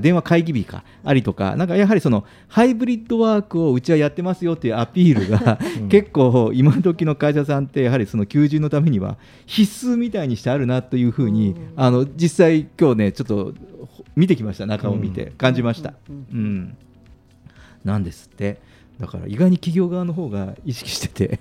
[0.00, 11.56] 電話会議日かありとかなんかやはりそのハイブリッドワークをうちはやってますよっていうアピールが、 結構今時の会社さんってやはりその求人のためには必須みたいにしてあるなというふうに、うん。
[11.76, 13.54] あの実際今日ねちょっと
[14.16, 15.32] 見てきました中を見て、うん。
[15.32, 15.94] 感じました。
[16.08, 16.26] うん。
[16.32, 16.76] うん、
[17.84, 18.58] なんですって。
[19.00, 21.40] だから意外に企業側の方が意識してて。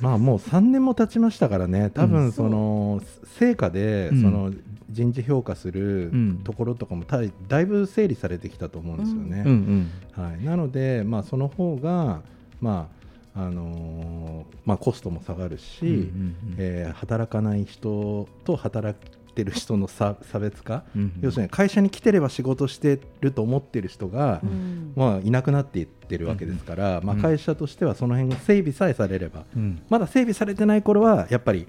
[0.00, 2.10] まあもう3年も経ちましたからね、多うん。
[2.10, 3.02] 分その
[3.38, 4.22] 成果でうん。
[4.22, 4.52] その
[4.90, 6.36] 人事評価するうん。
[6.38, 9.42] ところとかもただいぶ整理されてきたと思うんですよね。
[9.46, 10.24] うんうん。
[10.24, 12.22] はい、なので、まあ、その方が、
[12.60, 12.88] ま
[13.34, 16.10] ああのーまあ、コストも下がるし、
[16.58, 18.98] えー働かない人と働
[19.30, 24.92] いてる人の差 差別化、うん要するに会社に来てれば仕事してると思ってる人が、うん。
[24.96, 29.80] まあ、いなくなっていってるわけですから、まあ、うん会社としてはその辺が整備さえされれば、うん。
[29.88, 31.66] まだ整備されてない頃はやっぱり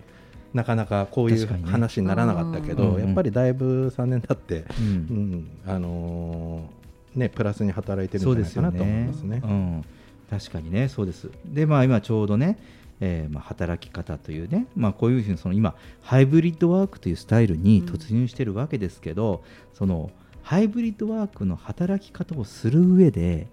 [0.54, 4.88] なかなかこういう話にならなかったけど、うんうんやっぱりだいぶ3年経って、うん。
[4.88, 6.82] うんあのー
[7.15, 9.41] ね、プラスに働いてるそんじゃないかうですよねなと思いますね。
[9.43, 9.86] うん、
[10.30, 11.30] 確かにねそうです。
[11.45, 12.58] でまあ今ちょうどね、
[13.02, 20.12] えーまあ、働き方というね、まあ、こういうふうにその今ハイブリッドワークというスタイルに突入してるわけですけど、その
[20.44, 23.48] ハイブリッドワークの働き方をする上で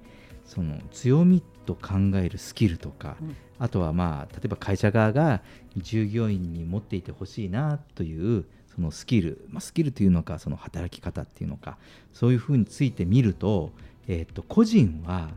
[0.45, 3.37] その強みと考えるスキルとか、うん。
[3.59, 5.43] あとはまあ例えば会社側が
[5.77, 11.77] 従業員に持っていてほしいなというそのスキル、まあ、スキルというのかその働き方っていうのか
[12.13, 13.73] そういうふうについて見ると,、
[14.07, 15.31] えー、と個人は、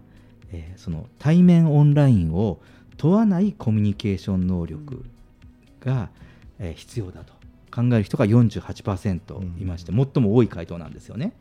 [0.52, 2.60] えーその対面オンラインを
[2.98, 5.04] 問わないコミュニケーション能力
[5.80, 6.10] が、
[6.60, 7.34] えー必要だと。
[7.74, 11.34] 考える人が48%いまして、最も多い回答なんですよね。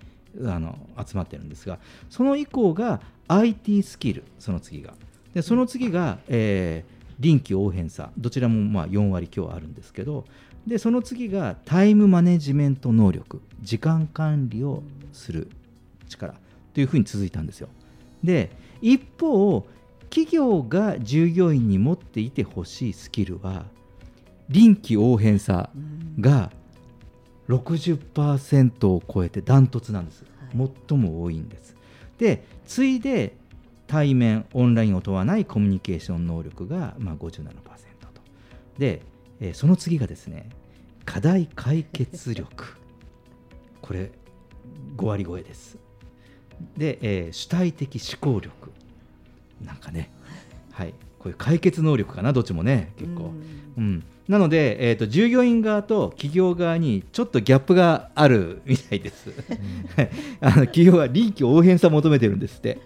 [0.45, 1.79] あの集まってるんですが。
[2.09, 4.95] その以降が IT スキルその次が。
[5.35, 8.11] でその次が、えー臨機応変さ。
[8.17, 10.25] どちらもまあ4割強あるんですけど。
[10.67, 13.43] でその次がタイムマネジメント能力。
[13.61, 14.83] 時間管理を
[15.13, 15.49] する
[16.09, 16.35] 力
[16.73, 17.69] というふうに続いたんですよ。
[18.25, 19.67] で一方
[20.11, 23.65] 企業が従業員に持っていてほしいスキルは
[24.49, 25.71] 臨機応変さ
[26.19, 26.51] が
[27.49, 30.25] 60%を超えてダントツなんです、
[30.89, 31.77] 最も多いんです。
[32.19, 33.37] で次いで
[33.87, 37.57] 対面オンラインを問わないコミュニケーション能力がまあ57%と。
[38.79, 39.03] で、
[39.41, 40.49] えーその次がですね
[41.05, 42.77] 課題解決力。
[43.81, 44.11] これ
[44.97, 45.79] 5割超えです。
[46.77, 48.73] で、えー主体的思考力
[49.65, 50.11] なんかね。
[50.73, 50.95] はい。
[51.19, 52.93] こういう解決能力かなどっちもね。
[52.99, 53.33] 結構、
[53.77, 59.31] うん、なので、えー、と従業員側と企業側にちょっとギャップがあるみたいです。
[59.97, 60.11] はい。
[60.41, 62.79] あの企業は臨機応変さを求めてるんですって。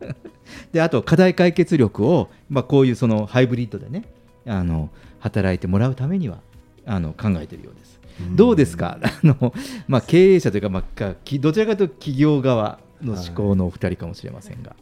[0.72, 4.04] であと課題解決力を、まあ、こういうそのハイブリッドでね
[4.46, 6.40] あの働いてもらうためには
[6.84, 8.00] あの考えているようです。
[8.36, 8.98] どうですか？
[9.02, 9.54] あの、
[9.88, 14.76] まあ、経営者というか、まあどちらかというと企業側の思考のお二人かもしれませんが。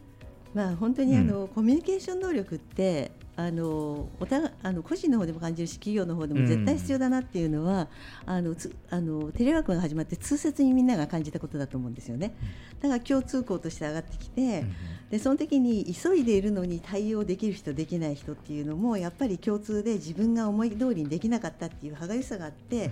[0.54, 7.88] まあ、本当にあの、コミュニケーション能力ってあのお互いあの個人の方でも感じるし企業の方でも絶対必要だなっていうのは、
[8.26, 12.34] あのつあのテレワークが始まって痛切にみんなが感じたことだと思うんですよね。
[12.82, 14.64] だから共通項として上がってきて、
[15.10, 22.90] でその時に急いでいるのに対応できる人できない人っていうのもやっぱり共通で自分が思い通りにできなかったっていう歯がゆさがあって、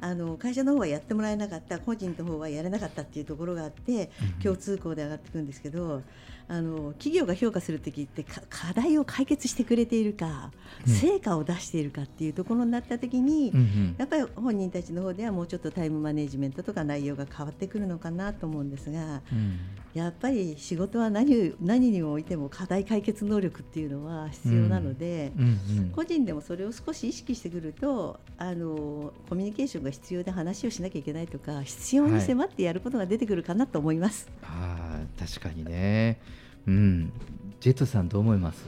[0.00, 4.10] あの会社の方はやってもらえなかった個人の方はやれなかったっていうところがあって
[4.42, 6.02] 共通項で上がっていくんですけど
[6.48, 10.52] あの企業が評価する時ってか課題を解決してくれているか、
[10.86, 19.22] 成果を出しているかっていうところになった時に、うんうんやっぱり本人たちの方ではもうちょっとタイムマネジメントとか内容が変わってくるのかなと思うんですが。
[19.32, 19.58] うん
[19.96, 34.28] やっぱり仕事は何を何においても課題解決能力っていうのは必要なので、うんうん個人でもそれを少し意識してくるとあのコミュニケーションが必要で話をしなきゃいけないとか必要に迫ってやることが出てくるかなと思います。
[34.42, 36.20] あー確かにね、
[36.66, 37.12] うん、
[37.60, 38.64] ジェットさんどう思います、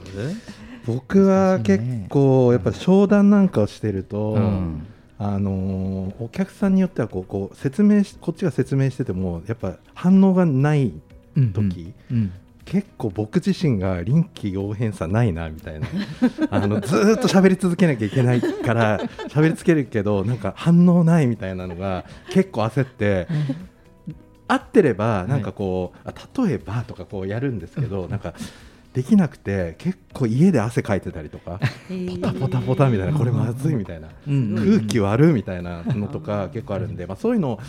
[0.85, 4.87] 僕は結構やっぱり商談なんかをしてると、うん。
[5.21, 10.93] あのーお客さんによってはこうこう説明しこっちが説明しててもやっぱ反応がない
[11.53, 12.31] 時、うん。
[12.63, 15.87] 結構僕自身が臨機応変さないなみたいな。
[16.51, 23.27] あのずーっと喋り続けなきゃいけないから喋りつけるけどなんか反応ないみたいなのが結構焦って。
[24.49, 28.33] 合ってればなんかこう、あ例えばとかこうやるんですけどなんか
[28.93, 34.55] できなくて結構家で汗かいてたりとか ポタポタポタみたいなこれまずいみたいなうん。
[34.55, 37.59] 空気悪いみたいなのとか結構あるんで、まあ、そういうのを、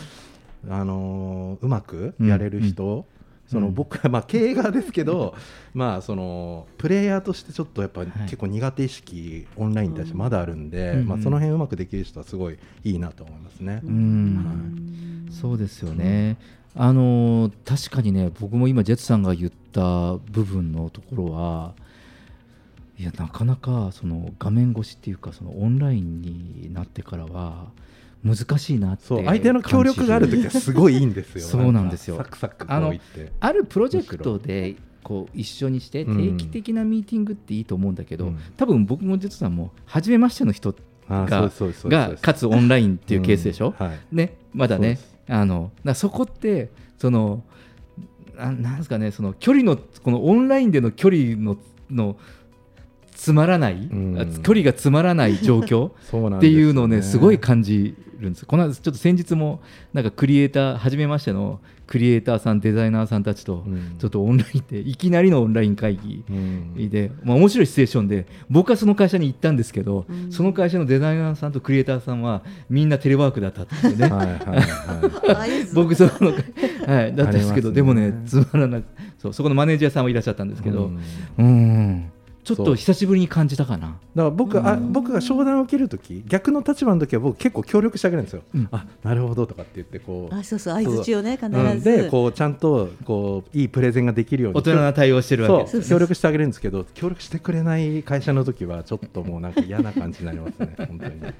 [0.69, 3.05] あのーうまくやれる人、
[3.47, 3.73] そのうん。
[3.75, 5.35] 僕はまあ経営側ですけど、
[5.75, 11.07] まあそのプレイヤーとしてちょっとやっぱ結構苦手意識オンラインに対してまだあるんで、うん。
[11.07, 13.81] まあ、その辺うまくできる人はすごいいいなと思いますね。
[13.83, 15.27] うん。
[15.29, 16.37] そうですよね。
[16.75, 21.73] あのー確かにね僕も今ジェットさんが言った部分のところは
[22.97, 27.71] いやなかなかその画面越しっていうかそのオンラインになってからは
[28.23, 31.41] 難しいなってそう相手の協力がある時はすごいいいんですよ。
[31.43, 32.17] そうなんですよ。
[32.17, 32.93] かサクサクこあの。
[33.39, 36.37] あるプロジェクトでこう一緒にしてうん。
[36.37, 38.37] 定期的なミーティングっていいと思うんだけど、うん。
[38.55, 40.75] 多分僕もジェットさんも初めましての人
[41.09, 41.49] あが
[41.89, 43.87] がかつオンラインっていうケースでしょ、うん。
[43.87, 43.97] はい。
[44.11, 44.99] ね、まだね
[45.31, 47.43] あのだそこってその
[48.35, 51.57] ななんですかねその距離のこのオンラインでの距離の
[51.89, 52.17] の
[53.21, 54.19] つまらない、ん。
[54.19, 58.47] あ距離がつまらない状況 そうなんっていうのをねすごい感じるんです。
[58.47, 59.61] この間ちょっと先日も
[59.93, 63.95] なんかクリエイター初めましてのクリエイターさんデザイナーさんたちとうん。
[63.99, 66.89] ちょっとオンラインでいきなりのオンライン会議うん。
[66.89, 70.31] で、まあ、面白いシチュエーションで僕はその会社に行ったんですけど、うん。
[70.31, 74.07] その会社のデザイナーさんとクリエイターさんはみんなテレワークだったってね。
[74.09, 74.31] はい
[75.75, 76.09] 僕その、
[76.87, 77.75] はい、だったんですけどね。
[77.75, 78.85] でもねつまらなく
[79.19, 80.91] そうそこのマネージャーさんもいらっしゃったんですけど
[81.37, 81.45] うん。
[81.45, 82.11] うん
[82.43, 83.87] ちょっと久しぶりに感じたかな。
[83.87, 88.67] だから僕あ僕が商談を受けるとき逆の立場の時は僕結構協力してあげるんですよ、うん。
[88.71, 90.35] あなるほどとかって言ってこう。
[90.35, 91.79] あそうそう相づちをね必うん。
[91.79, 94.59] ず、でこうちゃんとこういいプレゼンができるように。
[94.59, 95.63] 大人な対応してるわけ。
[95.65, 100.75] ですそう協力してあげるんですけど協力してくれない会社の時はちょっともうなんか嫌な感じになりますね。
[100.87, 101.33] 本当に、はい、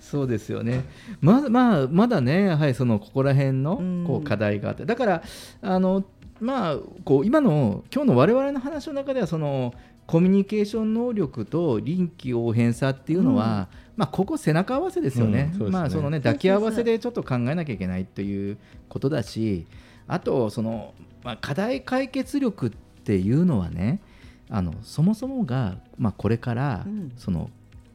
[0.00, 0.84] そうですよね。
[1.20, 4.04] ままあまだねやはりそのここら辺のうん。
[4.06, 4.84] こう課題があって。
[4.84, 5.22] だから
[5.62, 6.04] あの
[6.40, 9.74] まあこう今の今日の我々の話の中ではその
[10.06, 15.52] コミュニケーション能力と臨機応変さっていうのは、まあここ背中合わせですよね。
[15.54, 15.70] うんね。
[15.70, 18.58] まあそのね抱き合わせでちょっと考えなきゃいけないという
[18.88, 19.66] ことだし、
[20.06, 24.00] あとそのまあ課題解決力っていうのはね、
[24.48, 27.12] あのそもそもがまあこれからうん。
[27.16, 27.50] その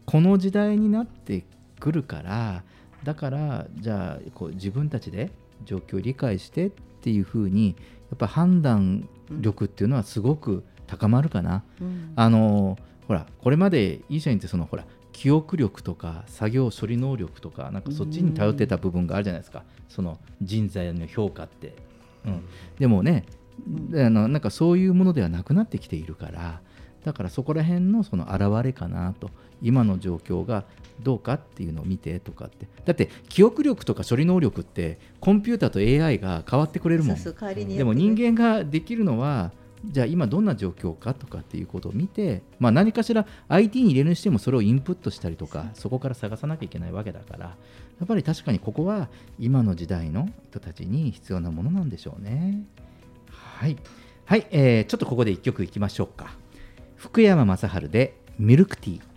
[0.06, 1.46] この時代になって
[1.80, 2.64] くるから
[3.04, 5.32] だからじゃあこう自分たちで
[5.66, 6.70] 状況を理解してっ
[7.02, 7.76] ていうふうに
[8.10, 11.64] やっぱ判断力っていうのはすごく高まるかな。
[11.80, 12.14] うん。
[12.16, 19.64] あのほらこれまでいい社員ってそのほら記憶力とか作業処理能力とかなんかそっちに頼ってた部分があるじゃないですか。
[19.88, 21.76] その人材の評価って。
[22.26, 22.44] うん、
[22.78, 23.26] でもね、
[23.96, 26.62] あのなんかそういうものではなくなってきているから
[27.04, 29.30] だからそこら辺のその表れかなと。
[29.64, 30.66] 今の状況が
[31.02, 32.68] どうかっていうのを見てとかって。
[32.86, 37.18] だって記憶力とか処理能力ってコンピューターと AI が変わってくれるもん。
[37.78, 39.52] でも人間ができるのは
[39.86, 47.56] じゃあ今どんな状況かとかっていうことを見て、まあ、何かしら IT に入れるにしてもそれをインプットしたりとかそこから探さなきゃいけないわけだからや
[48.04, 52.64] っぱり確かにここは今の時代の人たちに必要なものなんでしょうね。
[53.32, 53.78] はい、
[54.26, 54.48] はい。
[54.52, 56.41] えーちょっとここで1曲いきましょうか。
[57.02, 59.11] 福山雅治でミルクティー。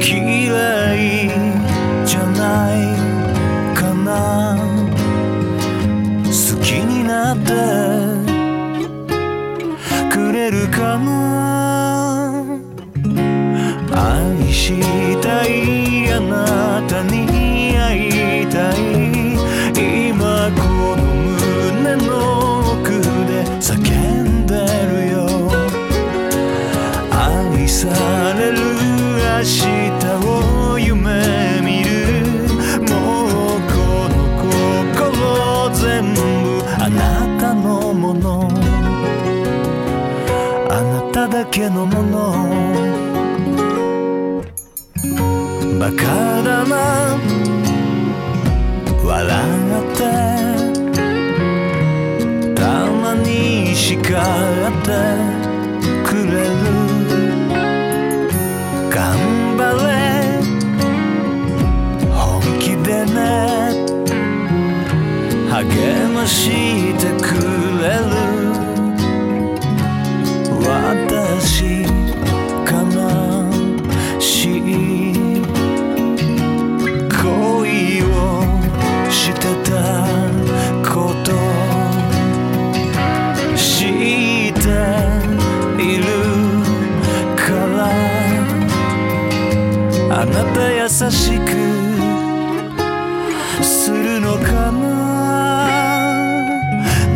[0.00, 1.28] 嫌い
[2.06, 4.56] じゃないかな
[6.24, 7.87] 好きになって
[41.58, 42.20] けのもの。
[45.80, 46.04] バカ
[46.46, 46.74] だな
[49.04, 49.18] 笑
[49.80, 50.00] って。
[52.54, 52.62] た
[53.02, 54.02] まに叱っ
[54.84, 54.88] て。
[56.06, 56.54] くれる。
[58.88, 58.96] 頑
[59.58, 59.90] 張れ。
[62.08, 62.22] 本
[62.60, 63.18] 気でね。
[65.50, 65.58] 励
[66.14, 66.40] まし
[66.94, 67.26] てく
[67.82, 68.27] れる。
[90.60, 91.50] 優しく
[93.62, 95.68] するのかな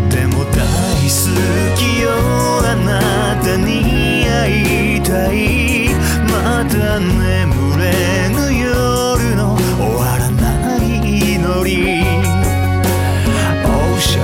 [0.08, 0.62] でも大
[1.02, 1.16] 好
[1.76, 2.10] きよ
[2.64, 3.00] あな
[3.42, 5.88] たに会いたい
[6.30, 10.80] また眠れぬ夜の終わらない
[11.34, 12.04] 祈り
[13.64, 13.66] お
[13.98, 14.20] しゃ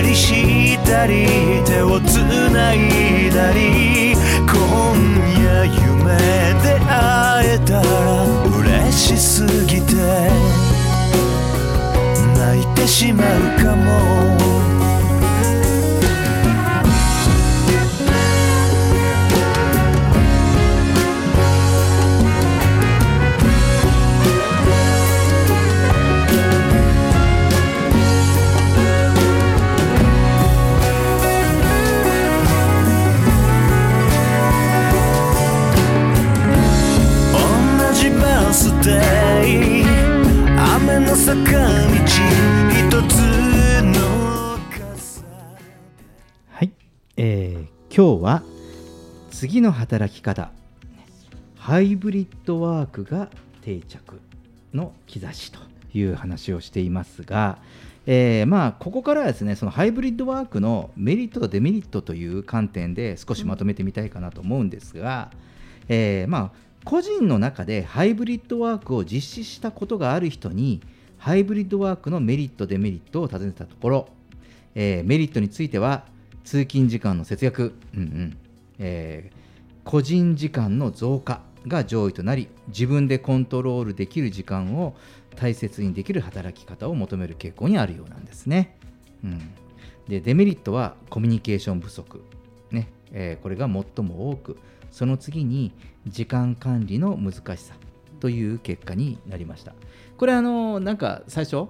[0.00, 2.16] べりしたり手をつ
[2.50, 3.85] ないだり
[8.96, 9.94] しすぎて
[12.34, 14.25] 泣いてしまうかも。
[49.38, 50.50] 次の働き方。
[51.56, 53.28] ハイブリッドワークが
[53.60, 54.18] 定着
[54.72, 55.58] の兆しと
[55.92, 57.58] いう話をしていますが、
[58.06, 65.30] えーまあここからはですねそのハイブリッドワークのメリットとデメリットという観点で少しまとめてみたいかなと思うんですが、
[65.90, 66.50] えーまあ
[66.86, 70.80] 個人の中でハイブリッドワークを実施したことがある人に
[71.18, 74.08] ハイブリッドワークのメリットデメリットを尋ねたところ、
[74.74, 76.04] えーメリットについては
[76.42, 78.38] 通勤時間の節約、うんうん
[78.78, 79.46] えー
[79.86, 84.96] 個人時間の増加が上位となり自分でコントロールできる時間を
[85.36, 88.76] 大切にできる働き方を求める傾向にあるようなんですね。
[89.22, 89.38] うん、
[90.08, 92.24] でデメリットはコミュニケーション不足、
[92.72, 94.58] ねえーこれが最も多く
[94.90, 95.72] その次に
[96.08, 97.76] 時間管理の難しさ
[98.18, 99.72] という結果になりました。
[100.16, 101.66] これあのなんか最初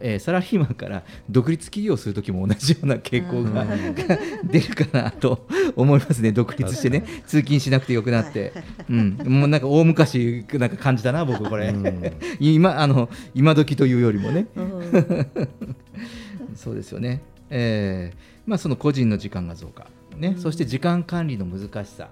[0.00, 3.66] えーサラリーマンから独立起業するときも同じような傾向が
[4.44, 8.52] 出るかなと思いますね、独立してね、通勤しなくてよくなって、
[8.88, 11.74] うん、もうなんか大昔なんか感じたな、僕、これ、
[12.40, 14.46] 今あの今時というよりもね、
[16.54, 19.86] そうですよね、えーまあ、その個人の時間が増加、
[20.16, 20.36] ね。
[20.38, 22.08] そして時間管理の難しさ。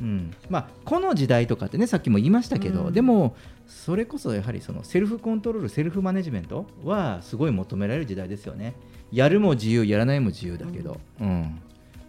[0.00, 0.34] うん。
[0.48, 2.92] まあ、この時代とかってねさっきも言いましたけど、うん。
[2.92, 3.36] でも
[3.68, 8.74] それこそやはりそのセルフコントロールセルフマネジメントはすごい求められる時代ですよね。
[9.12, 11.60] やるも自由やらないも自由だけど、うん。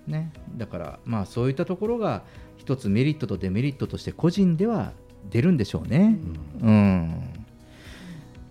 [0.08, 2.24] ね、だからまあそういったところが
[2.58, 4.94] 一つメリットとデメリットとして個人では
[5.30, 6.18] 出るんでしょうね。
[6.62, 7.30] うん。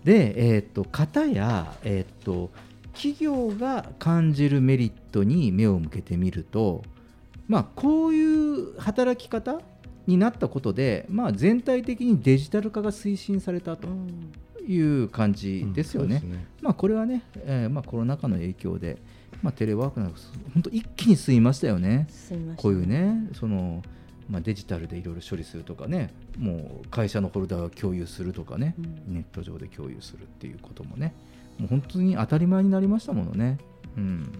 [0.04, 2.50] で、えー、と方や、えー、と
[2.92, 6.82] 企業が感じるメリットに目を向けてみると、
[7.46, 9.60] まあ、こういう働き方
[10.08, 13.88] になったことで、まあ、全体的にデジタル化が推進されたと
[14.66, 16.22] いう感じですよね。
[16.62, 18.96] まあ、これはね、えーまあ、コロナ禍の影響で、
[19.42, 20.18] まあ、テレワークなんか
[20.54, 22.08] 本当一気に進みましたよね。
[22.56, 23.82] こういうねその、
[24.30, 31.12] まあ、デジタルでいろいろ処理するとかねもう会社のフォルダを共有するとかね、うんネット上で共有するっていうこともね
[31.58, 33.58] もう本当に当たり前になりましたものね。
[33.96, 34.32] うん、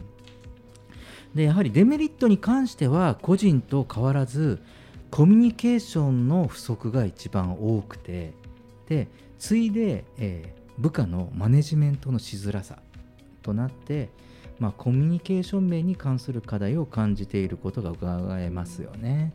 [1.34, 4.62] でやはりデメリットに関しては個人と変わらず
[5.11, 8.34] コミュニケーションの不足が一番多くて
[8.88, 12.78] で次いで、えー部下のマネジメントのしづらさ
[13.42, 14.11] となって、
[14.59, 19.32] まあ、コミュニケーション面に関する課題を感じていることが伺えますよね。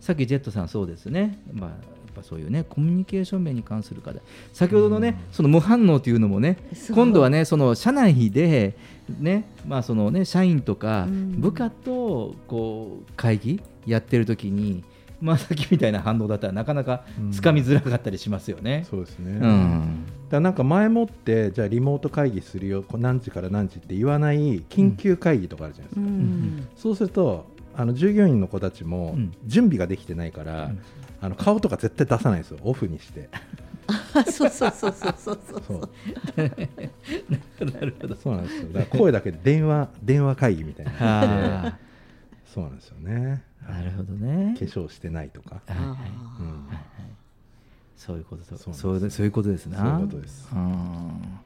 [0.00, 1.78] さっきジェットさんそうですね、まあ、やっ
[2.14, 4.20] ぱそういうねコミュニケーション面に関する課題。
[4.52, 6.58] 先ほどのね、その無反応というのもね
[6.94, 8.76] 今度はねその社内で
[9.18, 11.40] ねまあそのね社員とかうん。
[11.40, 14.84] 部下とこう会議やってる時に
[15.22, 18.84] まあさっきみたいな反応だったらなかなかつかみづらかったりしますよね。
[18.90, 26.68] そうですね、うだかんらなんか前もってじゃあリモート会議するよこう何時から何時って言わない緊急会議とかあるじゃないですうか、ん。
[26.76, 27.46] そうすると
[27.76, 29.32] あの従業員の子たちもうん。
[29.46, 30.78] 準備ができてないから、うん。
[31.20, 32.58] あの顔とか絶対出さないんですよ。
[32.62, 33.28] オフにして。
[34.14, 35.62] あそうそうそうそうそうそう。
[35.66, 35.88] そう。
[37.70, 38.16] なるほど。
[38.16, 38.68] そうなんですよ。
[38.72, 41.78] だから声だけで電話電話会議みたいな
[42.52, 43.42] そうなんですよね。
[43.66, 44.54] あ、なるほどね。
[44.58, 45.88] 化粧してないとか、はいはい。
[45.88, 46.66] うん
[47.96, 49.78] そういうこととそうそうそういうことですな。
[49.78, 50.48] そういうことです。
[50.52, 51.38] うん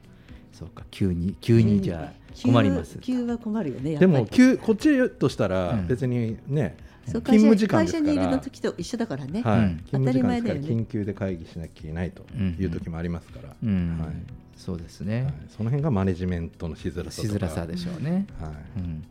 [0.51, 0.83] そうか。
[0.89, 2.97] 急に急にじゃあ困ります。
[2.99, 5.87] 急は困るよねでも急こっちとしたらうん。
[5.87, 8.15] 別にね、そう勤務時間会社ですから。
[8.15, 9.59] 会社にいるの時と一緒だからね、はい。
[9.59, 9.77] うん。
[9.85, 10.83] 勤務時間ですから当たり前だよね。
[10.83, 13.99] 緊急で会議しなきゃいけないという時もありますから、うん。
[13.99, 14.09] はい。
[14.57, 15.09] そうですはい。
[15.09, 15.47] ね。
[15.55, 17.39] その辺がマネジメントのしづらさしとか。
[17.39, 18.25] づらさでしょうね。
[18.41, 18.51] はい。
[18.77, 19.03] うん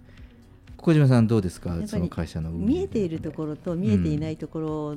[0.77, 1.77] 小島さんどうですか？
[1.87, 4.97] その会社の見えているところと見えていないところ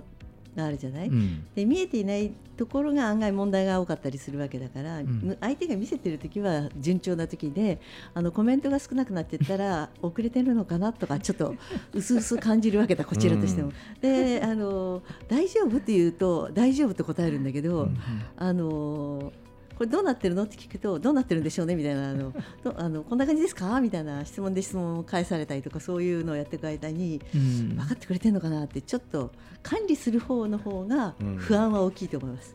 [0.55, 1.45] があるじゃない、うん。
[1.55, 5.05] で見えていないところが案外問題が多かったりするわけだから、ん。
[5.05, 7.79] む相手が見せてる時は順調な時で
[8.13, 11.55] あのコメントが少なくなっていったら遅れてるのかなとかちょっと
[11.93, 13.71] 薄々感じるわけだこちらとしても。
[14.01, 17.89] であの大丈夫って言うと大丈夫と答えるんだけど、
[18.37, 19.31] あの
[19.79, 20.43] これどうなってるの？
[20.43, 21.77] って聞くとどうなってるんでしょうね？
[21.77, 22.33] みたいなあの
[22.65, 23.79] どあのこんな感じですか？
[23.79, 27.69] みたいな質問で質問を返されたりとかそういうのをやっていく間にうん。
[27.77, 29.31] 分かってくれてるのかなってちょっと
[29.63, 31.35] 管理する方の方がうん。
[31.37, 32.53] 不安は大きいと思います。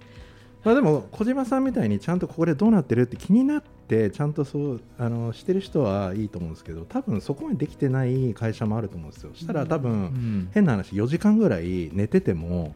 [0.65, 9.31] まあ、でも小島さんみたいにちゃんとここでどうなってるって気になってちゃんとそうあのしてる人はいいと思うんですけど多分そこまでできてない会社もあると思うんですよ。
[9.35, 10.49] したら多分、うん。
[10.53, 12.75] 変な話4時間ぐらい寝てても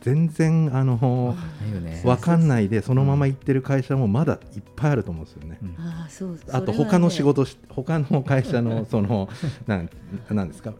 [0.00, 1.36] 全然あの
[1.82, 2.02] ね。
[2.04, 5.58] 分かんないでそのまま行ってる会社もまだいっぱいあると思うんですよね。
[5.62, 5.68] うん。
[5.78, 9.28] ああそうあと他の仕事し、他の会社の その
[9.66, 9.90] なん
[10.30, 10.72] なんですか？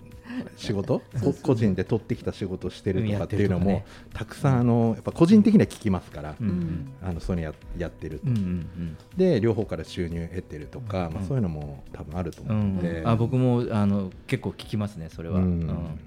[0.56, 1.02] 仕事？
[1.12, 6.92] そうそうこ個人で取ってきた仕事してるとかっていうのも、うんやってたくさんあのやっぱ個人的には聞きますから、うんうん。
[7.02, 15.38] あのそれややってると、うんうんで両方から収入得てるとか、まあ、うんそういうのも多分あるとうん思うので、あ僕もあの結構聞きますねそれは。
[15.38, 15.98] うん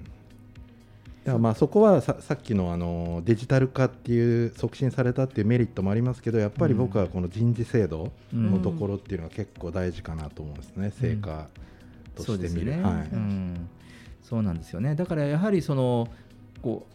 [1.38, 11.48] まあそこはささっきのあのデジタル化っていう促進されたっていうメリットもありますけどやっぱり僕はこの人事制度のところっていうのは結構大事かなと思うんですね、成果
[12.14, 13.08] とそうですね、してみる、はい。
[13.12, 13.68] うん、
[14.22, 14.94] そうなんですよね。
[14.94, 16.08] だからやはりその
[16.60, 16.94] こう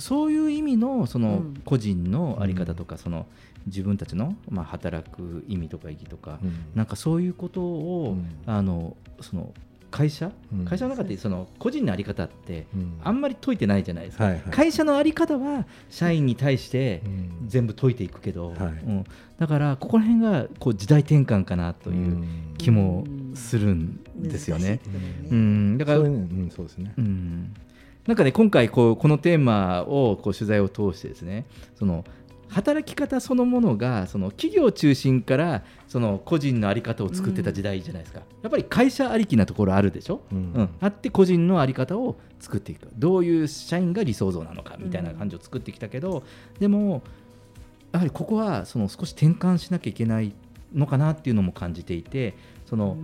[0.00, 1.60] そういう意味のそのうん。
[1.64, 3.26] 個人の在り方とか、その
[3.66, 6.66] 自分たちの、まあ、働く意味とか意義とか、うん。
[6.74, 8.52] なんかそういうことを、うん。
[8.52, 9.52] あのその
[9.94, 10.64] 会社、うん。
[10.64, 13.00] 会社の中でその個人の在り方ってうん。
[13.04, 14.42] あんまり解いてないじゃないですか、はいはい。
[14.50, 17.30] 会社の在り方は社員に対してうん。
[17.46, 18.58] 全部解いていくけど、はい。
[18.58, 19.04] うん。
[19.38, 22.24] だからここら辺がこう時代転換かなという
[22.58, 24.80] 気もするんですよね。
[25.30, 25.74] ううん。
[25.74, 26.92] ん、だからそうんそうですね。
[26.98, 27.54] う、ん、
[28.08, 32.04] なんかね今回こうこのテーマをこう取材を通してですねその
[32.54, 40.42] 働き方そのものがその企業中心からその個人の在り方を作ってた時代じゃないですか、やっぱり会社ありきなところあるでしょ、ううん。
[40.52, 42.88] んあって個人の在り方を作っていく。
[42.96, 46.22] どういう社員が理想像なのかみたいな感じを作ってきたけど、
[46.60, 47.02] でも
[47.92, 50.32] やはりここはその少し転換しなきゃいけない
[50.72, 52.34] のかなっていうのも感じていて
[52.66, 52.96] その、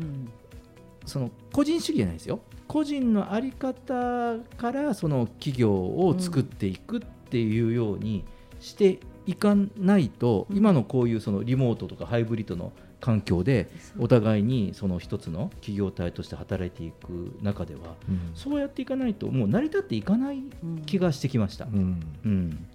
[1.07, 2.41] その個人主義じゃないですよ。
[2.69, 8.25] 個人の在り方からその企業を作っていくっていうように
[8.61, 9.01] して
[9.31, 10.57] いかないと、うん。
[10.57, 18.33] 今のこういうそのリモートとかハイブリッドの環境でお互いにその一つの企業体として働いていく中ではうん。
[18.35, 20.43] そうやっていかないともう成り立っていかない
[20.85, 21.67] 気がしてきました。
[21.67, 22.03] うん。
[22.25, 22.67] うん。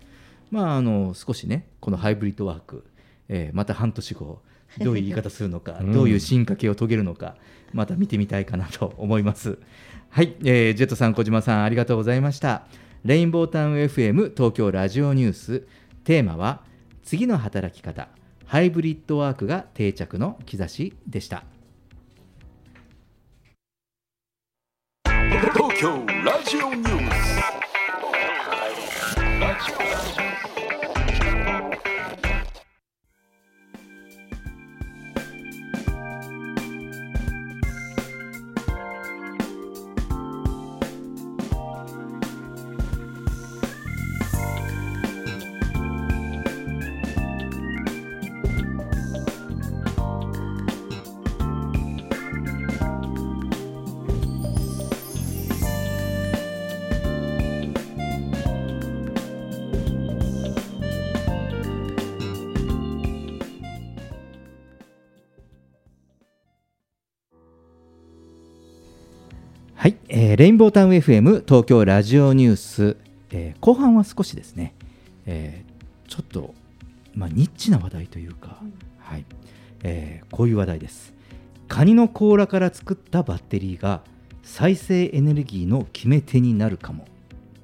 [0.49, 2.85] まあ、あの少しねこのハイブリッドワーク、
[3.27, 4.41] えーまた半年後
[4.79, 5.91] どういう言い方するのか、うん。
[5.91, 7.35] どういう進化系を遂げるのか
[7.73, 9.57] また見てみたいかなと思います。
[10.09, 12.65] はい、えージェットさん小島さんありがとうございました。
[13.03, 15.67] レインボータウン FM 東京ラジオニュース
[16.05, 16.61] テーマは
[17.03, 18.07] 次の働き方
[18.45, 21.43] ハイブリッドワークが定着の兆しでした。
[25.53, 27.25] 東京ラジオニュース
[70.35, 72.97] えーレインボータウン FM 東京ラジオニュース、
[73.31, 74.75] えー後半は少しですね、
[75.25, 76.53] えーちょっと、
[77.13, 78.59] まあ、ニッチな話題というか、
[78.99, 79.23] はい。
[79.83, 81.13] えーこういう話題です。
[81.69, 84.01] カニの甲羅から作ったバッテリーが
[84.43, 87.07] 再生エネルギーの決め手になるかも。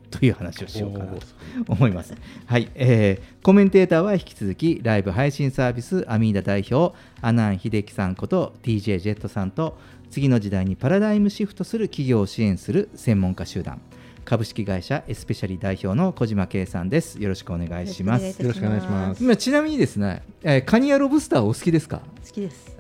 [0.09, 1.22] という話をしようかなと
[1.67, 2.13] 思います。
[2.45, 9.78] はい、えーコメンテーターは引き続きライブ配信サービスアミーダ代表阿南秀樹さんこと DJ ジェットさんと
[10.12, 13.82] 次の時代にパラダイムシフトする企業を支援する専門家集団
[14.26, 17.20] 株式会社エスペシャリ代表の小島圭さんです。
[17.20, 18.39] よろしくお願いします。
[18.41, 22.01] よろしくお願いします今ちなみにですね、えーカニやロブスターお好きですか？
[22.24, 22.76] 好きです。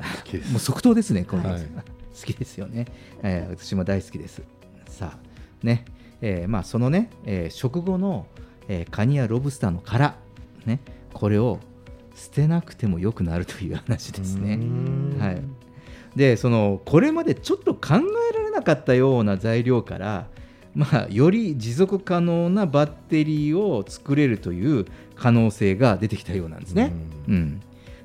[0.51, 2.85] もう即答ですね、これ、はい好きですよね、
[3.23, 4.43] えー私も大好きです。
[4.87, 5.85] さあ、ね、
[6.21, 8.27] えーまあ、そのね、えー食後の、
[8.67, 10.15] えーカニやロブスターの殻、
[10.65, 10.79] ね、
[11.13, 11.59] これを
[12.13, 14.59] 捨てなくてもよくなるという話ですね。
[15.17, 15.41] はい、
[16.15, 17.95] でそのこれまでちょっと考
[18.31, 20.27] えられなかったような材料から、
[20.75, 24.85] まあ、より持続可能なバッテリーを作れるという
[25.15, 26.91] 可能性が出てきたようなんですね。
[27.27, 27.61] うん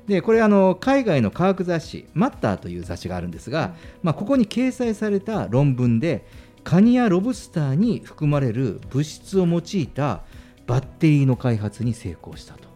[0.07, 6.25] でこれあの海外の科学雑誌「マッター」という雑誌があるんですが、まあ、ここに掲載された論文で
[6.63, 10.21] カニやロブスターに含まれる物質を用いた
[10.65, 12.69] バッテリーの開発に成功したと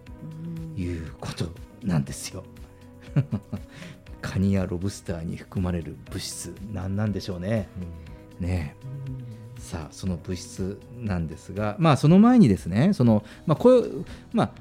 [0.77, 1.45] いうこと
[1.83, 2.43] なんですよ。
[4.21, 7.67] カニやロブスターに含まれる物質何なんでしょうね。
[8.39, 8.91] ねえ
[9.59, 14.51] さあその物質なんですが、まあ、その前にですねその、まあこういうまあ、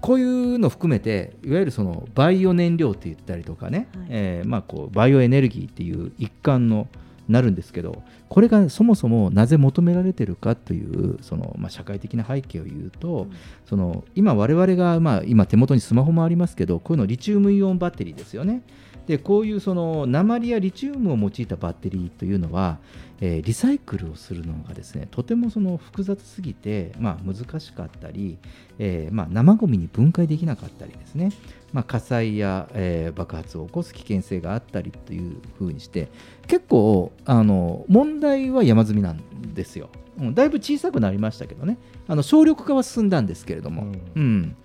[0.00, 6.88] こういうの含めていわゆるそのバイオ燃料って言ったりとかね、はいえーまあ、こうバイオエネルギーっていう一環の
[7.28, 13.26] なるんですけどこれがそもそもなぜ求められてるかというその、まあ、社会的な背景を言うと、
[13.66, 18.62] その今我々が、まあ、今手元にスマホもありますけどこういうのリチウムイオンバッテリーですよね。
[19.08, 22.78] でこういうその鉛やリチウムを用いたバッテリーというのは、
[23.22, 28.36] えーリサイクルをするのがですねとてもその複雑すぎて、まあ、難しかったり、
[28.78, 31.32] えーまあ、生ゴミに分解できなかったりですね、
[31.72, 36.08] まあ、火災や、えー爆発を起こす危険性があったりというふうにして
[36.46, 39.88] 結構あの問題は山積みなんですよ。
[40.20, 41.78] うん、だいぶ小さくなりましたけどね。
[42.08, 44.56] あの省力化は進んだんですけれども、うん。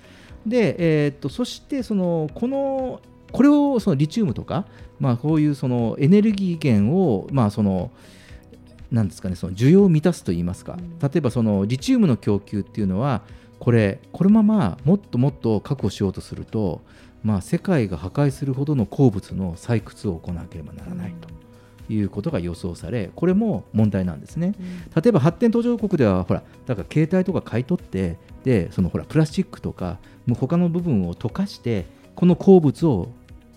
[0.45, 0.75] で、
[1.05, 2.99] えーっとそしてそのこの
[3.34, 4.65] これをそのリチウムとか、
[4.99, 7.91] まあ、こういうそのエネルギー源を、まあ、その
[8.91, 13.23] なんですかねその需要を満たすといいますか、例えばそのリチウムの供給っていうのは
[13.59, 16.81] これこのままもっともっと確保しようとすると、
[17.23, 21.34] まあ、世界が破壊するほどの鉱物の採掘を行わなければならないと。
[21.89, 24.55] いうことが予想され、これも問題なんですね。
[24.95, 33.09] 例えば発展途上国では、ほら、だから携帯とか買い取って、で、そのほら、プラスチックとか、もう他の部分を溶かして、この鉱物を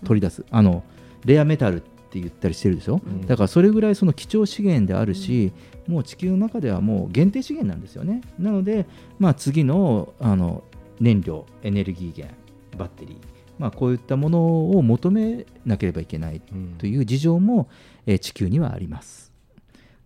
[0.05, 0.83] 取り出す、あの
[1.25, 5.51] レアメタルって言ったりしてるでしょ、うんだからそれぐらいその貴重資源であるし、
[5.87, 8.21] もう地球の中ではもう限定資源なんですよね。
[8.39, 8.85] なので、
[9.19, 10.63] まあ、次のあの
[10.99, 12.35] 燃料、エネルギー源、
[12.77, 13.15] バッテリー、
[13.59, 17.69] まあ、こういったものを求めなければいけないうんという事情も、
[18.05, 19.31] えー地球にはあります。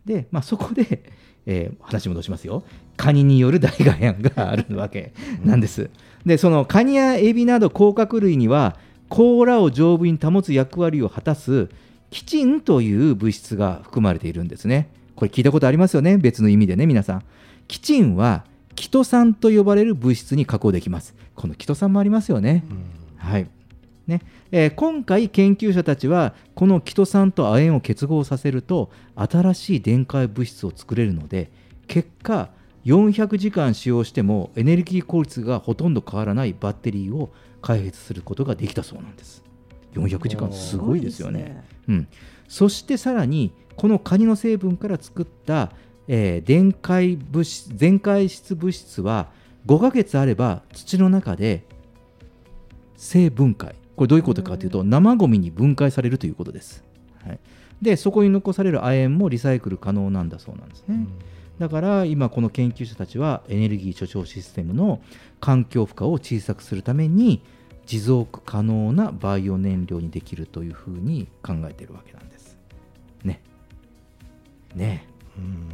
[0.06, 1.04] で、まあ、そこで、
[1.46, 2.64] えー話戻しますよ。
[2.98, 5.14] カニによる大河ンがあるわけ
[5.44, 5.90] なんです。
[6.26, 8.78] で、そのカニやエビなど甲殻類には
[9.12, 11.70] 甲羅を丈夫に保つ役割を果たす
[12.12, 14.90] キチンという物質が含まれているんですね。
[15.16, 17.24] これ聞いたことありますよね、別の意味でね、皆さん。
[17.68, 21.14] キチンはキト酸と呼ばれる物質に加工できます。
[21.36, 22.64] このキト酸もありますよね。
[23.18, 23.48] はい
[24.08, 31.52] ねえー今回研究者たちはこのキト酸と亜鉛を結合させると新しい電解物質を作れるので
[31.88, 32.50] 結果
[32.86, 37.32] 400時間使用してもエネルギー効率がほとんど変わらないバッテリーを
[37.62, 39.44] 開発することができたそうなんです。
[39.94, 41.64] 400時間すごいですよね。
[41.88, 42.08] うん、
[42.48, 45.72] そしてさらにこのカニの成分から作った、
[46.08, 49.30] えー電解物質電解質物質は
[49.68, 51.64] 5ヶ月あれば土の中で
[52.96, 53.76] 性分解。
[54.02, 56.84] これどういうことかというと生ゴミに分解されるということです、
[57.24, 57.40] はい、
[57.82, 61.06] でそこに残される亜鉛もリサイクル可能なんだそうなんですね、
[61.62, 65.00] だから今この研究者たちはエネルギー貯蔵システムの
[65.40, 67.44] 環境負荷を小さくするために
[67.86, 72.58] 持続可能なバイオ燃料にできるというふうに考えているわけなんです。
[73.24, 73.44] ね。
[74.74, 75.06] ね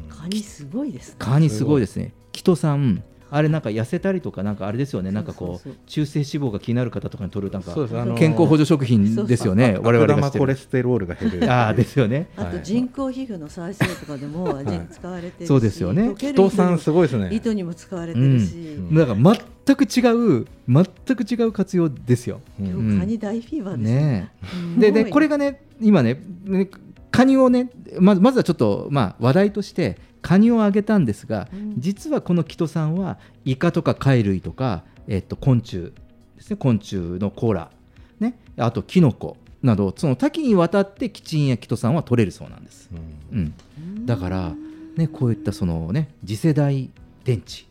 [0.09, 2.11] カニすごいですねカニすごいですね。
[2.33, 5.11] キト酸あれなんか痩せたりとかなんかあれですよね。
[5.11, 7.73] なんかこそう中性脂肪が気になる方とかに取るなんか。
[8.17, 9.77] 健康補助食品ですよね。
[9.81, 11.51] 我々がコレステロールが減る。
[11.51, 12.29] ああですよね。
[12.37, 16.13] あと人工皮膚の再生とかでも人使われてそうですよね。
[16.17, 17.29] 人さんすごいですね。
[17.31, 18.95] 糸にも使われてるし、うん。
[18.95, 22.41] だから全く違う全く違う活用ですよ。
[22.57, 24.31] カニ大フィーバーですね。
[24.53, 24.79] うん。
[24.79, 26.69] ででこれがね今ねね
[27.11, 27.69] カニをね
[27.99, 31.73] まずまずはちょっと、まあ、話題としてカニをあげたんですが、うん。
[31.77, 35.93] 実はこのキト酸はイカとか貝類とか、えっと、昆虫
[36.35, 36.57] ですね。
[36.57, 37.71] 昆虫の甲羅、
[38.19, 42.89] ね、あとキノコなどその多岐にわたってキチンやキト酸は取れるそうなんです。
[43.31, 43.53] うん。
[43.77, 44.53] うん、だから、
[44.95, 46.89] ね、こういったその、ね、次世代
[47.23, 47.65] 電池、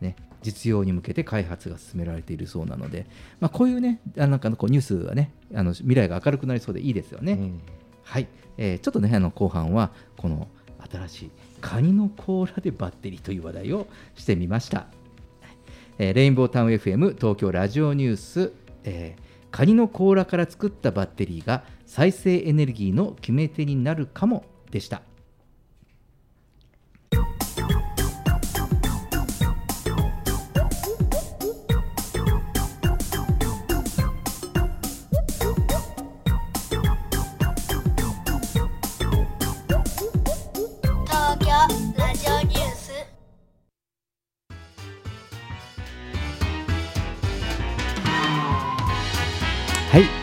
[0.00, 3.06] ね、実用に向けて開発が進められているそうなので、
[3.40, 7.32] まあ、こういうねあなんかこうニュースはねあの未来が明るくなりそうでいいですよね。
[7.32, 7.60] うん。
[8.04, 10.48] はい、えーちょっとねあの後半はこの
[10.90, 11.30] 新しい
[11.60, 14.86] カニの甲羅でバッテリーという話題をしてみました。
[15.98, 18.52] えーレインボータウン FM 東京ラジオニュース、
[18.84, 25.02] えーカニの甲羅から作ったバッテリーが再生エネルギーの決め手になるかもでした。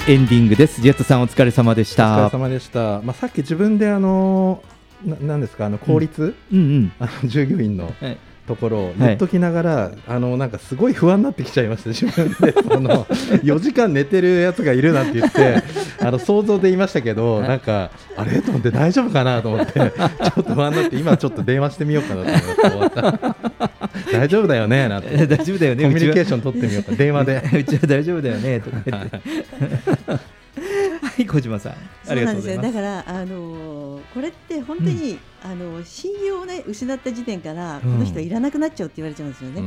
[0.08, 0.82] エンディングです。
[0.82, 2.30] ジェットさんお疲れ様でしお疲たれ。
[2.30, 4.62] 様でした、まあ、さっき自分であの
[5.04, 5.66] ななんですか？
[5.66, 6.92] あの効率、うんうん。
[7.00, 8.18] あの従業員のはい。
[8.48, 12.52] ところを言っときながら、あのなんかすごい不安になってきちゃいました、 自分で。
[12.62, 15.64] その4時間寝てるやつがいるなんて言って、
[16.00, 18.42] あの想像で言いましたけど、なんか、あれ？
[18.44, 19.42] と思って、大丈夫かな？
[19.42, 23.36] と思って、ちょっと不安になって、今ちょっと電話してみようかなと思って終わった、
[24.12, 25.84] 大丈夫だよねなんて、え 大丈夫だよね。
[25.84, 27.44] コミュニケーシション取ってみようか、電話で。
[27.60, 28.60] うちは大丈夫だよね。
[28.60, 29.22] とか言って。
[31.16, 31.72] はい、小島さん。
[31.74, 32.56] あそうりがなんですよ。
[32.56, 33.04] とうございます。
[33.04, 37.82] だから、あのーこれって本当に、あの信用を、ね、失った時点から、うん。
[37.82, 39.62] この人はいらなくなっちゃうって言われちゃうんですよね。